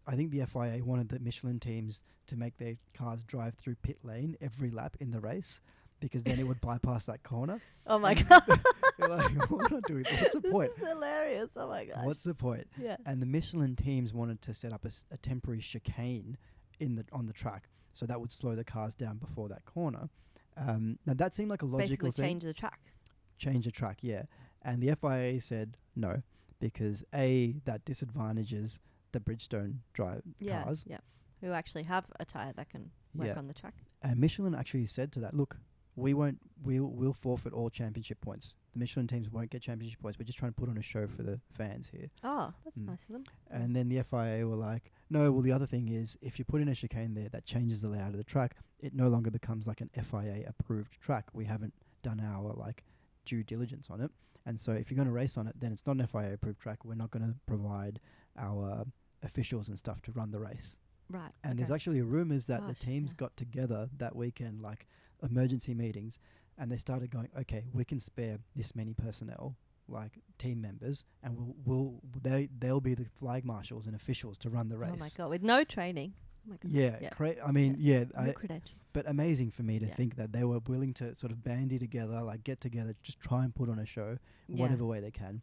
I 0.08 0.15
think 0.15 0.32
the 0.32 0.45
FIA 0.45 0.84
wanted 0.84 1.10
the 1.10 1.19
Michelin 1.19 1.60
teams 1.60 2.04
to 2.28 2.36
make 2.36 2.58
their 2.58 2.75
cars 2.93 3.23
drive 3.23 3.56
through 3.56 3.75
pit 3.82 3.99
lane 4.04 4.38
every 4.39 4.69
lap 4.69 4.95
in 4.99 5.12
the 5.12 5.19
race 5.19 5.60
because 5.99 6.23
then 6.23 6.39
it 6.39 6.47
would 6.47 6.62
bypass 6.62 7.05
that 7.05 7.23
corner. 7.23 7.62
Oh 7.88 7.99
my 7.99 8.13
god. 8.15 8.41
Like, 8.99 9.49
we're 9.49 9.69
not 9.69 9.83
doing. 9.83 10.03
What's 10.19 10.33
the 10.33 10.39
this 10.43 10.51
point? 10.51 10.71
is 10.77 10.88
hilarious. 10.88 11.49
Oh 11.55 11.69
my 11.69 11.85
god! 11.85 12.05
What's 12.05 12.23
the 12.23 12.33
point? 12.33 12.67
yeah. 12.77 12.97
and 13.05 13.21
the 13.21 13.25
Michelin 13.25 13.77
teams 13.77 14.13
wanted 14.13 14.41
to 14.41 14.53
set 14.53 14.73
up 14.73 14.85
a 15.09 15.17
temporary 15.17 15.62
chicane 15.62 16.38
in 16.81 16.95
the 16.95 17.05
on 17.13 17.25
the 17.25 17.31
track, 17.31 17.69
so 17.93 18.05
that 18.05 18.19
would 18.19 18.29
slow 18.31 18.55
the 18.57 18.65
cars 18.65 18.93
down 18.95 19.17
before 19.17 19.47
that 19.47 19.63
corner. 19.63 20.09
Um, 20.57 20.99
now 21.05 21.13
that 21.13 21.33
seemed 21.33 21.49
like 21.49 21.62
a 21.62 21.65
logical 21.65 21.88
Basically 21.88 22.12
thing. 22.12 22.25
change 22.25 22.43
the 22.43 22.53
track. 22.53 22.79
Change 23.38 23.63
the 23.65 23.71
track, 23.71 23.99
yeah. 24.01 24.23
And 24.62 24.83
the 24.83 24.93
FIA 24.99 25.39
said 25.41 25.77
no 25.95 26.21
because 26.59 27.01
a 27.15 27.55
that 27.63 27.85
disadvantages 27.85 28.81
the 29.13 29.21
Bridgestone 29.21 29.75
drive 29.93 30.23
Yeah. 30.39 30.63
cars, 30.63 30.83
Yeah. 30.85 30.97
Who 31.39 31.51
actually 31.53 31.83
have 31.83 32.03
a 32.19 32.25
tire 32.25 32.51
that 32.53 32.69
can 32.69 32.91
work 33.15 33.27
Yeah. 33.27 33.38
on 33.38 33.47
the 33.47 33.53
track. 33.53 33.75
and 34.01 34.19
Michelin 34.19 34.53
actually 34.53 34.85
said 34.88 35.13
to 35.13 35.19
that, 35.21 35.33
look, 35.33 35.57
we 35.99 36.13
won't, 36.13 36.39
we'll, 36.63 36.85
we'll 36.88 37.13
forfeit 37.13 37.53
all 37.53 37.69
championship 37.69 38.19
points. 38.21 38.53
The 38.73 38.79
Michelin 38.79 39.07
teams 39.07 39.29
won't 39.29 39.49
get 39.49 39.62
championship 39.62 39.99
points. 40.01 40.17
We're 40.19 40.25
just 40.25 40.38
trying 40.38 40.51
to 40.53 40.59
put 40.59 40.69
on 40.69 40.77
a 40.77 40.81
show 40.81 41.07
for 41.07 41.23
the 41.23 41.39
fans 41.51 41.88
here. 41.91 42.09
Oh, 42.23 42.53
that's 42.63 42.77
Mm. 42.77 42.88
nice 42.88 43.03
of 43.07 43.13
them. 43.13 43.23
And 43.49 43.75
then 43.75 43.89
the 43.89 44.01
FIA 44.03 44.47
were 44.47 44.55
like, 44.55 44.91
no, 45.09 45.31
well, 45.31 45.41
the 45.41 45.51
other 45.51 45.65
thing 45.65 45.89
is 45.89 46.17
if 46.21 46.38
you 46.39 46.45
put 46.45 46.62
in 46.62 46.67
a 46.67 46.75
chicane 46.75 47.13
there 47.15 47.29
that 47.29 47.45
changes 47.45 47.81
the 47.81 47.88
layout 47.89 48.12
of 48.12 48.17
the 48.17 48.23
track, 48.23 48.55
it 48.79 48.93
no 48.93 49.07
longer 49.09 49.31
becomes 49.31 49.65
like 49.67 49.81
an 49.81 49.89
FIA 49.93 50.43
approved 50.47 50.99
track. 51.01 51.25
We 51.33 51.45
haven't 51.45 51.73
done 52.03 52.19
our 52.21 52.53
like 52.53 52.83
due 53.25 53.43
diligence 53.43 53.88
on 53.89 54.01
it. 54.01 54.12
And 54.45 54.59
so 54.59 54.71
if 54.71 54.89
you're 54.89 54.95
going 54.95 55.07
to 55.07 55.12
race 55.13 55.38
on 55.38 55.47
it, 55.47 55.55
then 55.59 55.71
it's 55.71 55.85
not 55.85 55.97
an 55.97 56.07
FIA 56.07 56.33
approved 56.33 56.59
track. 56.59 56.85
We're 56.85 56.95
not 56.95 57.12
going 57.12 57.27
to 57.27 57.35
provide 57.45 57.99
our 58.38 58.85
officials 59.23 59.67
and 59.69 59.77
stuff 59.77 60.01
to 60.03 60.12
run 60.12 60.31
the 60.31 60.39
race. 60.39 60.77
Right. 61.09 61.31
And 61.43 61.57
there's 61.57 61.71
actually 61.71 62.01
rumors 62.01 62.45
that 62.47 62.62
Gosh, 62.62 62.77
the 62.79 62.85
teams 62.85 63.12
yeah. 63.12 63.15
got 63.17 63.35
together 63.35 63.89
that 63.97 64.15
weekend, 64.15 64.62
like 64.62 64.88
emergency 65.23 65.73
meetings, 65.73 66.19
and 66.58 66.71
they 66.71 66.77
started 66.77 67.10
going, 67.12 67.29
okay, 67.39 67.65
we 67.73 67.86
can 67.86 67.99
spare 67.99 68.39
this 68.55 68.75
many 68.75 68.93
personnel, 68.93 69.55
like 69.88 70.19
team 70.38 70.62
members, 70.62 71.03
and 71.23 71.36
we'll, 71.38 71.55
we'll 71.65 72.01
they 72.21 72.49
they'll 72.60 72.82
be 72.82 72.93
the 72.93 73.05
flag 73.19 73.45
marshals 73.45 73.86
and 73.88 73.95
officials 73.95 74.38
to 74.39 74.49
run 74.49 74.69
the 74.69 74.77
race. 74.77 74.91
Oh 74.93 74.97
my 74.97 75.10
god, 75.17 75.29
with 75.29 75.41
no 75.43 75.63
training. 75.63 76.13
Oh. 76.51 76.55
Yeah, 76.63 76.97
Yeah. 77.01 77.10
cra- 77.10 77.36
I 77.45 77.51
mean, 77.51 77.75
yeah, 77.79 78.05
No 78.15 78.34
I, 78.49 78.62
but 78.93 79.08
amazing 79.08 79.51
for 79.51 79.62
me 79.63 79.77
to 79.77 79.86
Yeah. 79.88 79.93
think 79.95 80.15
that 80.15 80.32
they 80.32 80.43
were 80.43 80.60
willing 80.60 80.93
to 80.95 81.15
sort 81.15 81.32
of 81.32 81.43
bandy 81.43 81.77
together, 81.77 82.21
like 82.21 82.43
get 82.43 82.60
together, 82.60 82.95
just 83.03 83.19
try 83.19 83.43
and 83.43 83.53
put 83.53 83.69
on 83.69 83.77
a 83.77 83.86
show, 83.86 84.17
Yeah. 84.47 84.62
whatever 84.62 84.86
way 84.86 84.99
they 84.99 85.12
can. 85.12 85.41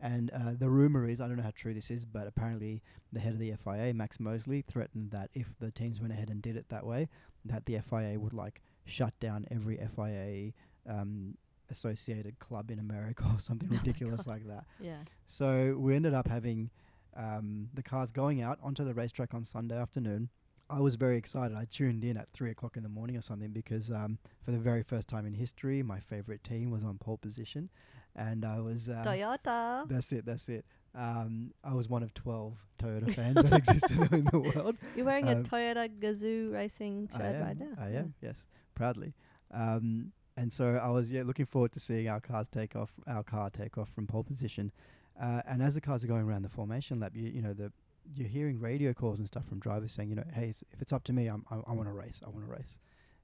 And 0.00 0.30
uh, 0.30 0.52
the 0.58 0.70
rumor 0.70 1.06
is, 1.08 1.20
I 1.20 1.26
don't 1.28 1.36
know 1.36 1.42
how 1.42 1.52
true 1.54 1.74
this 1.74 1.90
is, 1.90 2.04
but 2.04 2.26
apparently 2.26 2.82
the 3.12 3.20
head 3.20 3.32
of 3.32 3.38
the 3.40 3.52
FIA, 3.52 3.92
Max 3.94 4.18
Mosley, 4.20 4.62
threatened 4.62 5.10
that 5.10 5.30
if 5.34 5.52
the 5.58 5.70
teams 5.70 6.00
went 6.00 6.12
ahead 6.12 6.30
and 6.30 6.40
did 6.40 6.56
it 6.56 6.68
that 6.68 6.86
way, 6.86 7.08
that 7.44 7.66
the 7.66 7.78
FIA 7.80 8.18
would 8.18 8.32
like 8.32 8.62
shut 8.88 9.18
down 9.20 9.46
every 9.50 9.76
FIA 9.94 10.52
um, 10.88 11.36
associated 11.70 12.38
club 12.38 12.70
in 12.70 12.78
America 12.78 13.24
or 13.32 13.40
something 13.40 13.68
Oh 13.72 13.76
ridiculous 13.76 14.26
like 14.26 14.46
that. 14.46 14.64
Yeah. 14.80 14.98
So 15.26 15.76
we 15.78 15.94
ended 15.94 16.14
up 16.14 16.28
having 16.28 16.70
um, 17.16 17.68
the 17.74 17.82
cars 17.82 18.12
going 18.12 18.42
out 18.42 18.58
onto 18.62 18.84
the 18.84 18.94
racetrack 18.94 19.34
on 19.34 19.44
Sunday 19.44 19.76
afternoon. 19.76 20.30
I 20.70 20.80
was 20.80 20.96
very 20.96 21.16
excited. 21.16 21.56
I 21.56 21.64
tuned 21.64 22.04
in 22.04 22.16
at 22.16 22.28
three 22.32 22.50
o'clock 22.50 22.76
in 22.76 22.82
the 22.82 22.88
morning 22.88 23.16
or 23.16 23.22
something 23.22 23.50
because 23.50 23.90
um, 23.90 24.18
for 24.44 24.50
the 24.50 24.58
very 24.58 24.82
first 24.82 25.08
time 25.08 25.26
in 25.26 25.32
history, 25.32 25.82
my 25.82 25.98
favorite 25.98 26.44
team 26.44 26.70
was 26.70 26.84
on 26.84 26.98
pole 26.98 27.16
position, 27.16 27.70
and 28.14 28.44
I 28.44 28.60
was. 28.60 28.88
Uh, 28.88 29.02
Toyota. 29.06 29.88
that's 29.88 30.12
it. 30.12 30.26
That's 30.26 30.48
it. 30.48 30.66
Um, 30.94 31.52
I 31.64 31.72
was 31.72 31.88
one 31.88 32.02
of 32.02 32.12
twelve 32.12 32.58
Toyota 32.78 33.14
fans 33.16 33.36
that 33.36 33.54
existed 33.54 34.12
in 34.12 34.24
the 34.24 34.38
world. 34.38 34.76
You're 34.94 35.06
wearing 35.06 35.28
a 35.28 35.36
um, 35.36 35.44
Toyota 35.44 35.88
Gazoo 35.88 36.52
racing 36.52 37.08
I 37.14 37.16
shirt 37.16 37.34
am. 37.36 37.42
right 37.42 37.58
now. 37.58 37.72
I 37.80 37.88
yeah. 37.88 37.98
am. 38.00 38.14
Yes, 38.20 38.36
proudly. 38.78 39.12
Um, 39.52 40.12
and 40.36 40.52
so 40.52 40.80
I 40.82 40.88
was 40.88 41.08
yeah 41.08 41.24
looking 41.24 41.46
forward 41.46 41.72
to 41.72 41.80
seeing 41.80 42.08
our 42.08 42.20
cars 42.20 42.48
take 42.48 42.76
off, 42.76 42.92
our 43.06 43.24
car 43.24 43.50
take 43.50 43.76
off 43.76 43.88
from 43.92 44.06
pole 44.06 44.22
position. 44.22 44.72
Uh, 45.20 45.42
and 45.48 45.60
as 45.62 45.74
the 45.74 45.80
cars 45.80 46.04
are 46.04 46.06
going 46.06 46.22
around 46.22 46.42
the 46.42 46.48
formation 46.48 47.00
lap, 47.00 47.12
you 47.14 47.28
you 47.28 47.42
know 47.42 47.52
the 47.52 47.72
you're 48.14 48.28
hearing 48.28 48.58
radio 48.60 48.94
calls 48.94 49.18
and 49.18 49.26
stuff 49.26 49.46
from 49.46 49.58
drivers 49.60 49.92
saying, 49.92 50.08
you 50.08 50.16
know, 50.16 50.24
hey, 50.32 50.54
if 50.72 50.80
it's 50.80 50.92
up 50.92 51.04
to 51.04 51.12
me, 51.12 51.26
I'm, 51.26 51.44
I, 51.50 51.56
I 51.56 51.72
want 51.72 51.88
to 51.88 51.92
race. 51.92 52.20
I 52.24 52.30
want 52.30 52.46
to 52.46 52.50
race. 52.50 52.78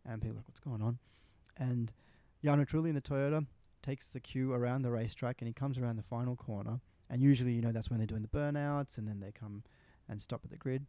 And 0.04 0.20
people 0.20 0.34
are 0.34 0.40
like, 0.40 0.48
what's 0.48 0.60
going 0.60 0.82
on? 0.82 0.98
And 1.56 1.92
Jarno 2.44 2.68
Trulli 2.68 2.90
in 2.90 2.94
the 2.94 3.00
Toyota 3.00 3.46
takes 3.82 4.08
the 4.08 4.20
cue 4.20 4.52
around 4.52 4.82
the 4.82 4.90
racetrack 4.90 5.36
and 5.40 5.46
he 5.48 5.54
comes 5.54 5.78
around 5.78 5.96
the 5.96 6.02
final 6.02 6.36
corner. 6.36 6.80
And 7.08 7.22
usually, 7.22 7.52
you 7.52 7.62
know, 7.62 7.72
that's 7.72 7.88
when 7.88 7.98
they're 7.98 8.06
doing 8.06 8.22
the 8.22 8.28
burnouts 8.28 8.98
and 8.98 9.08
then 9.08 9.20
they 9.20 9.32
come 9.32 9.62
and 10.08 10.20
stop 10.20 10.40
at 10.44 10.50
the 10.50 10.56
grid. 10.56 10.86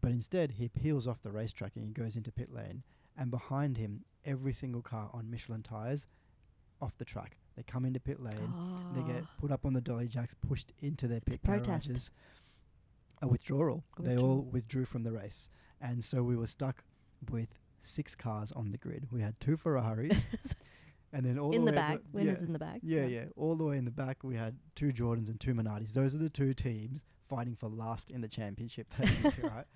But 0.00 0.10
instead, 0.10 0.52
he 0.52 0.68
peels 0.68 1.08
off 1.08 1.22
the 1.22 1.30
racetrack 1.30 1.72
and 1.76 1.84
he 1.84 1.92
goes 1.92 2.16
into 2.16 2.30
pit 2.30 2.52
lane. 2.52 2.82
And 3.16 3.30
behind 3.30 3.76
him, 3.76 4.04
every 4.24 4.52
single 4.52 4.82
car 4.82 5.10
on 5.12 5.30
Michelin 5.30 5.62
tires 5.62 6.06
off 6.80 6.96
the 6.98 7.04
track. 7.04 7.36
They 7.56 7.62
come 7.62 7.84
into 7.84 8.00
pit 8.00 8.20
lane. 8.20 8.52
They 8.94 9.02
get 9.02 9.22
Oh. 9.22 9.28
put 9.38 9.52
up 9.52 9.64
on 9.64 9.72
the 9.74 9.80
dolly 9.80 10.08
jacks, 10.08 10.34
pushed 10.34 10.72
into 10.80 11.06
their 11.06 11.20
pit 11.20 11.40
garages. 11.44 12.10
A 13.22 13.28
withdrawal. 13.28 13.84
A 13.98 14.02
They 14.02 14.16
all 14.16 14.42
withdrew 14.42 14.84
from 14.84 15.04
the 15.04 15.12
race, 15.12 15.48
and 15.80 16.04
so 16.04 16.22
we 16.24 16.36
were 16.36 16.48
stuck 16.48 16.82
with 17.30 17.48
six 17.82 18.14
cars 18.16 18.50
on 18.52 18.72
the 18.72 18.78
grid. 18.78 19.06
We 19.12 19.20
had 19.22 19.38
two 19.40 19.56
Ferraris, 19.56 20.26
and 21.12 21.24
then 21.24 21.38
all 21.38 21.52
in 21.54 21.64
the, 21.64 21.70
the 21.72 21.78
at 21.80 21.88
bag. 21.88 22.00
Winners 22.12 22.38
yeah, 22.40 22.46
in 22.46 22.52
the 22.52 22.58
bag. 22.58 22.80
yeah, 22.82 23.04
yeah, 23.06 23.24
all 23.36 23.54
the 23.54 23.64
way 23.64 23.78
in 23.78 23.84
the 23.84 23.90
back 23.92 24.24
we 24.24 24.34
had 24.34 24.56
two 24.74 24.92
Jordans 24.92 25.28
and 25.28 25.38
two 25.40 25.54
Minardis. 25.54 25.92
Those 25.92 26.14
are 26.14 26.18
the 26.18 26.28
two 26.28 26.52
teams 26.54 27.04
fighting 27.28 27.54
for 27.54 27.68
last 27.68 28.10
in 28.10 28.20
the 28.20 28.28
championship. 28.28 28.88
year, 28.98 29.32
right? 29.42 29.66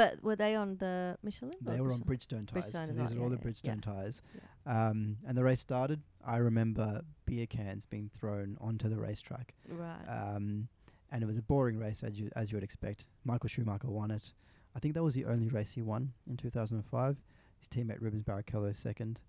But 0.00 0.24
were 0.24 0.36
they 0.36 0.54
on 0.54 0.78
the 0.78 1.18
Michelin? 1.22 1.52
They 1.60 1.78
were 1.78 1.92
on 1.92 2.00
Bridgestone? 2.00 2.48
Tires. 2.48 2.64
Bridgestone 2.64 2.86
so 2.86 2.92
these 2.94 3.12
are 3.12 3.16
yeah, 3.16 3.22
all 3.22 3.28
the 3.28 3.36
yeah, 3.36 3.52
yeah. 3.62 3.72
Bridgestone 3.74 3.82
tires. 3.82 4.22
Um, 4.64 5.18
and 5.28 5.36
the 5.36 5.44
race 5.44 5.60
started. 5.60 6.00
I 6.26 6.38
remember 6.38 7.02
beer 7.26 7.46
cans 7.46 7.84
being 7.84 8.10
thrown 8.18 8.56
onto 8.62 8.88
the 8.88 8.96
racetrack. 8.96 9.52
Right. 9.68 10.06
Um, 10.08 10.68
and 11.12 11.22
it 11.22 11.26
was 11.26 11.36
a 11.36 11.42
boring 11.42 11.78
race 11.78 12.02
as 12.02 12.18
you 12.18 12.30
as 12.34 12.50
you 12.50 12.56
would 12.56 12.64
expect. 12.64 13.04
Michael 13.24 13.50
Schumacher 13.50 13.88
won 13.88 14.10
it. 14.10 14.32
I 14.74 14.78
think 14.78 14.94
that 14.94 15.02
was 15.02 15.12
the 15.12 15.26
only 15.26 15.48
race 15.48 15.72
he 15.72 15.82
won 15.82 16.12
in 16.26 16.38
2005. 16.38 17.16
His 17.58 17.68
teammate 17.68 18.00
Rubens 18.00 18.22
Barrichello 18.22 18.74
second, 18.74 19.20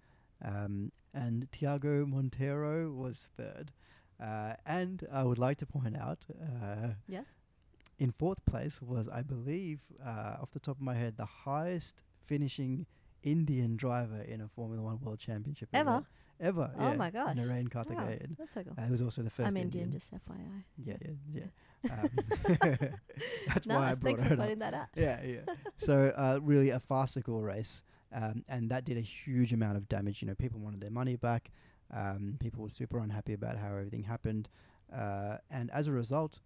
um, 0.42 0.94
and 1.14 1.52
Tiago 1.52 2.06
Monteiro 2.06 2.96
was 2.96 3.28
third. 3.36 3.74
Uh, 4.24 4.54
and 4.66 5.06
I 5.12 5.24
would 5.24 5.40
like 5.40 5.58
to 5.58 5.66
point 5.66 5.98
out, 5.98 6.20
uh, 6.42 6.90
yes. 7.08 7.26
In 8.02 8.12
fourth 8.12 8.44
place 8.50 8.82
was, 8.82 9.08
I 9.08 9.22
believe, 9.22 9.80
uh, 10.04 10.38
off 10.42 10.50
the 10.54 10.60
top 10.60 10.78
of 10.78 10.82
my 10.82 10.96
head, 10.96 11.18
the 11.18 11.26
highest 11.46 12.02
finishing 12.26 12.88
Indian 13.22 13.78
driver 13.78 14.20
in 14.22 14.42
a 14.42 14.48
Formula 14.48 14.82
One 14.82 15.00
World 15.00 15.20
Championship 15.20 15.70
Ever? 15.72 15.90
event. 15.90 16.06
Ever. 16.40 16.72
Oh 16.80 16.84
yeah, 16.90 16.96
my 16.96 17.12
gosh. 17.12 17.38
Narain 17.38 17.70
Karthikeyan. 17.70 18.36
that's 18.40 18.56
so 18.56 18.64
cool. 18.64 18.74
Uh, 18.76 18.86
he 18.86 18.92
was 18.92 19.04
also 19.04 19.22
the 19.22 19.30
1st 19.30 19.46
I'm 19.46 19.58
Indian, 19.58 19.92
just 19.92 20.12
FYI. 20.12 20.64
Yeah, 20.84 20.96
yeah, 21.00 21.44
yeah. 21.84 21.94
Um, 21.94 22.10
that's 23.48 23.68
why 23.68 23.92
I 23.92 23.94
brought 23.94 24.18
Thanks 24.18 24.22
it 24.24 24.36
for 24.36 24.42
up. 24.42 24.58
that 24.60 24.74
out. 24.74 24.88
Yeah, 24.96 25.22
yeah. 25.24 25.54
so 25.78 26.12
uh, 26.18 26.40
really 26.42 26.72
a 26.72 26.80
farcical 26.80 27.44
race, 27.44 27.84
um, 28.12 28.44
and 28.50 28.72
that 28.72 28.84
did 28.86 28.98
a 28.98 29.02
huge 29.02 29.54
amount 29.54 29.78
of 29.78 29.88
damage. 29.88 30.24
You 30.24 30.28
know, 30.30 30.34
people 30.34 30.60
wanted 30.60 30.82
their 30.82 30.90
money 30.90 31.16
back. 31.18 31.52
Um, 31.94 32.38
people 32.40 32.64
were 32.64 32.70
super 32.72 32.98
unhappy 32.98 33.34
about 33.34 33.58
how 33.58 33.68
everything 33.68 34.02
happened, 34.02 34.50
uh, 34.92 35.38
and 35.52 35.70
as 35.70 35.86
a 35.86 35.92
result, 35.92 36.40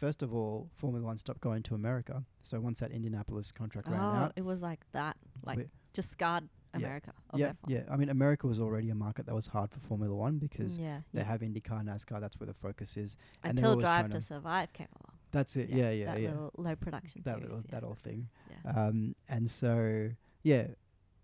first 0.00 0.22
of 0.22 0.34
all, 0.34 0.68
Formula 0.76 1.04
One 1.06 1.18
stopped 1.18 1.40
going 1.40 1.62
to 1.64 1.74
America. 1.74 2.24
So 2.42 2.58
once 2.60 2.80
that 2.80 2.90
Indianapolis 2.90 3.52
contract 3.52 3.86
ran 3.88 4.00
Oh, 4.00 4.04
out, 4.24 4.32
it 4.36 4.44
was 4.44 4.62
like 4.62 4.80
that. 4.92 5.16
Like 5.44 5.68
just 5.92 6.10
scarred 6.10 6.48
America. 6.72 7.12
of 7.30 7.38
yeah, 7.40 7.52
yeah. 7.66 7.82
I 7.90 7.96
mean, 7.96 8.08
America 8.08 8.46
was 8.46 8.60
already 8.60 8.90
a 8.90 8.94
market 8.94 9.26
that 9.26 9.34
was 9.34 9.48
hard 9.48 9.70
for 9.70 9.80
Formula 9.80 10.14
One 10.14 10.38
because 10.38 10.78
yeah, 10.78 11.00
they 11.12 11.20
yeah. 11.20 11.26
have 11.26 11.40
IndyCar, 11.40 11.84
NASCAR. 11.84 12.20
That's 12.20 12.38
where 12.40 12.46
the 12.46 12.54
focus 12.54 12.96
is. 12.96 13.16
and 13.44 13.58
until 13.58 13.76
Drive 13.76 14.06
to 14.10 14.20
to- 14.20 14.22
Survive 14.24 14.72
came 14.72 14.88
along. 15.00 15.16
That's 15.32 15.54
it. 15.56 15.68
Yeah, 15.68 15.90
yeah, 15.90 15.90
yeah. 15.90 16.04
that 16.14 16.20
yeah. 16.22 16.28
little 16.30 16.52
low 16.56 16.74
production 16.76 17.22
That 17.24 17.34
series. 17.36 17.42
little 17.48 17.64
yeah. 17.66 17.70
that 17.74 17.82
whole 17.84 17.98
thing. 18.02 18.28
yeah. 18.64 18.86
Um, 18.86 19.14
and 19.28 19.48
so, 19.50 20.10
yeah, 20.42 20.66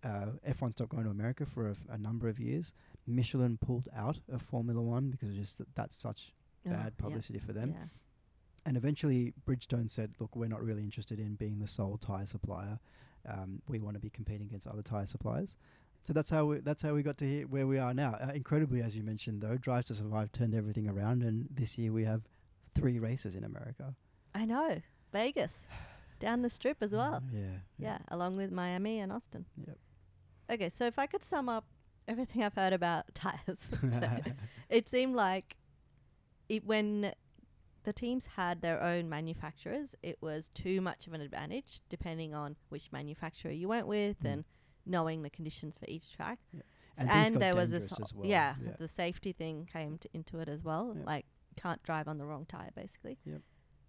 uh, 0.03 0.27
F1 0.47 0.71
stopped 0.73 0.91
going 0.91 1.03
to 1.03 1.09
America 1.09 1.45
for 1.45 1.67
a, 1.67 1.71
f- 1.71 1.83
a 1.89 1.97
number 1.97 2.29
of 2.29 2.39
years. 2.39 2.73
Michelin 3.05 3.57
pulled 3.57 3.89
out 3.95 4.19
of 4.31 4.41
Formula 4.41 4.81
One 4.81 5.09
because 5.11 5.33
just 5.35 5.57
th- 5.57 5.67
that's 5.75 5.97
such 5.97 6.33
Oh, 6.65 6.69
bad 6.71 6.93
yeah, 6.97 7.01
publicity 7.03 7.39
for 7.39 7.53
them. 7.53 7.75
Yeah. 8.67 8.69
And 8.69 8.77
eventually, 8.77 9.33
Bridgestone 9.45 9.89
said, 9.89 10.13
"Look, 10.19 10.35
we're 10.35 10.47
not 10.49 10.63
really 10.63 10.83
interested 10.83 11.19
in 11.19 11.35
being 11.35 11.59
the 11.59 11.67
sole 11.67 11.97
tire 11.97 12.25
supplier. 12.25 12.79
Um, 13.27 13.61
we 13.67 13.79
want 13.79 13.95
to 13.95 13.99
be 13.99 14.09
competing 14.09 14.47
against 14.47 14.67
other 14.67 14.81
tire 14.81 15.07
suppliers." 15.07 15.55
So 16.03 16.13
that's 16.13 16.29
how 16.29 16.45
we 16.45 16.59
that's 16.59 16.81
how 16.81 16.93
we 16.93 17.03
got 17.03 17.17
to 17.19 17.25
here 17.25 17.47
where 17.47 17.67
we 17.67 17.77
are 17.79 17.93
now. 17.93 18.13
Uh, 18.21 18.31
incredibly, 18.33 18.81
as 18.81 18.95
you 18.95 19.03
mentioned, 19.03 19.41
though, 19.41 19.57
Drive 19.57 19.85
to 19.85 19.95
Survive 19.95 20.31
turned 20.31 20.53
everything 20.55 20.87
around, 20.89 21.23
and 21.23 21.47
this 21.51 21.77
year 21.77 21.91
we 21.91 22.05
have 22.05 22.21
three 22.75 22.99
races 22.99 23.35
in 23.35 23.43
America 23.43 23.95
I 24.35 24.45
know. 24.45 24.81
Vegas. 25.11 25.67
Down 26.19 26.41
the 26.41 26.49
strip 26.49 26.77
as 26.81 26.91
well. 26.91 27.21
Yeah, 27.33 27.59
Yeah. 27.77 27.97
along 28.09 28.37
with 28.37 28.51
Miami 28.51 28.99
and 28.99 29.11
Austin. 29.11 29.45
Yep. 29.67 29.77
Okay, 30.51 30.69
so 30.69 30.85
if 30.85 30.97
I 30.97 31.05
could 31.07 31.23
sum 31.23 31.47
up 31.49 31.65
everything 32.07 32.43
I've 32.43 32.53
heard 32.55 32.73
about 32.73 33.05
tires, 33.13 33.69
it 34.69 34.87
seemed 34.89 35.15
like 35.15 35.55
it 36.49 36.65
when 36.65 37.13
the 37.83 37.93
teams 37.93 38.27
had 38.35 38.61
their 38.61 38.81
own 38.81 39.07
manufacturers, 39.09 39.95
it 40.03 40.17
was 40.21 40.49
too 40.53 40.81
much 40.81 41.07
of 41.07 41.13
an 41.13 41.21
advantage 41.21 41.81
depending 41.89 42.33
on 42.33 42.55
which 42.69 42.91
manufacturer 42.91 43.51
you 43.51 43.67
went 43.67 43.87
with 43.87 44.19
Mm. 44.23 44.31
and 44.33 44.45
knowing 44.85 45.21
the 45.23 45.29
conditions 45.29 45.75
for 45.77 45.85
each 45.87 46.11
track. 46.15 46.39
Yeah. 46.53 46.61
S- 46.97 47.07
And 47.09 47.35
there 47.41 47.55
was 47.55 47.71
this, 47.71 47.91
well, 48.13 48.25
yeah, 48.27 48.55
yeah. 48.61 48.71
the 48.79 48.87
safety 48.87 49.31
thing 49.31 49.67
came 49.71 49.97
to, 49.99 50.09
into 50.13 50.39
it 50.39 50.49
as 50.49 50.63
well. 50.63 50.93
Yep. 50.95 51.05
Like 51.05 51.25
can't 51.55 51.81
drive 51.83 52.07
on 52.07 52.17
the 52.17 52.25
wrong 52.25 52.45
tire, 52.45 52.71
basically. 52.75 53.17
Yep. 53.25 53.41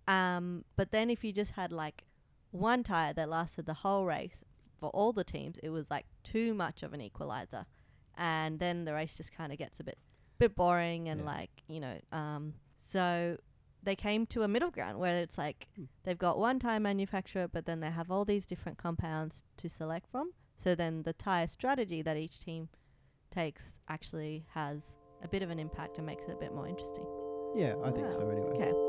Um, 0.06 0.64
but 0.76 0.90
then 0.90 1.10
if 1.10 1.22
you 1.24 1.32
just 1.32 1.52
had 1.52 1.72
like 1.72 2.04
one 2.50 2.82
tire 2.82 3.12
that 3.14 3.28
lasted 3.28 3.66
the 3.66 3.74
whole 3.74 4.04
race 4.04 4.44
for 4.78 4.90
all 4.90 5.12
the 5.12 5.24
teams, 5.24 5.58
it 5.62 5.70
was 5.70 5.90
like 5.90 6.06
too 6.22 6.54
much 6.54 6.82
of 6.82 6.92
an 6.92 7.00
equalizer, 7.00 7.66
and 8.16 8.58
then 8.58 8.84
the 8.84 8.92
race 8.94 9.14
just 9.16 9.32
kind 9.32 9.52
of 9.52 9.58
gets 9.58 9.80
a 9.80 9.84
bit, 9.84 9.98
bit 10.38 10.54
boring 10.54 11.08
and 11.08 11.20
Yeah. 11.20 11.26
like 11.26 11.50
you 11.68 11.80
know. 11.80 11.98
Um, 12.12 12.54
so 12.80 13.36
they 13.82 13.96
came 13.96 14.26
to 14.26 14.42
a 14.42 14.48
middle 14.48 14.70
ground 14.70 14.98
where 14.98 15.16
it's 15.16 15.38
like 15.38 15.68
Hmm. 15.76 15.84
they've 16.04 16.18
got 16.18 16.38
one 16.38 16.58
tire 16.58 16.80
manufacturer, 16.80 17.48
but 17.48 17.64
then 17.66 17.80
they 17.80 17.90
have 17.90 18.10
all 18.10 18.24
these 18.24 18.46
different 18.46 18.78
compounds 18.78 19.44
to 19.58 19.68
select 19.68 20.08
from. 20.10 20.32
So 20.56 20.74
then 20.74 21.02
the 21.04 21.12
tire 21.12 21.46
strategy 21.46 22.02
that 22.02 22.16
each 22.16 22.40
team 22.40 22.68
takes 23.30 23.78
actually 23.88 24.46
has 24.54 24.96
a 25.22 25.28
bit 25.28 25.42
of 25.42 25.50
an 25.50 25.58
impact 25.58 25.98
and 25.98 26.06
makes 26.06 26.24
it 26.28 26.32
a 26.32 26.36
bit 26.36 26.52
more 26.54 26.66
interesting. 26.66 27.06
Yeah, 27.54 27.74
I 27.84 27.90
think 27.90 28.10
so. 28.12 28.28
Anyway. 28.28 28.50
Okay. 28.56 28.87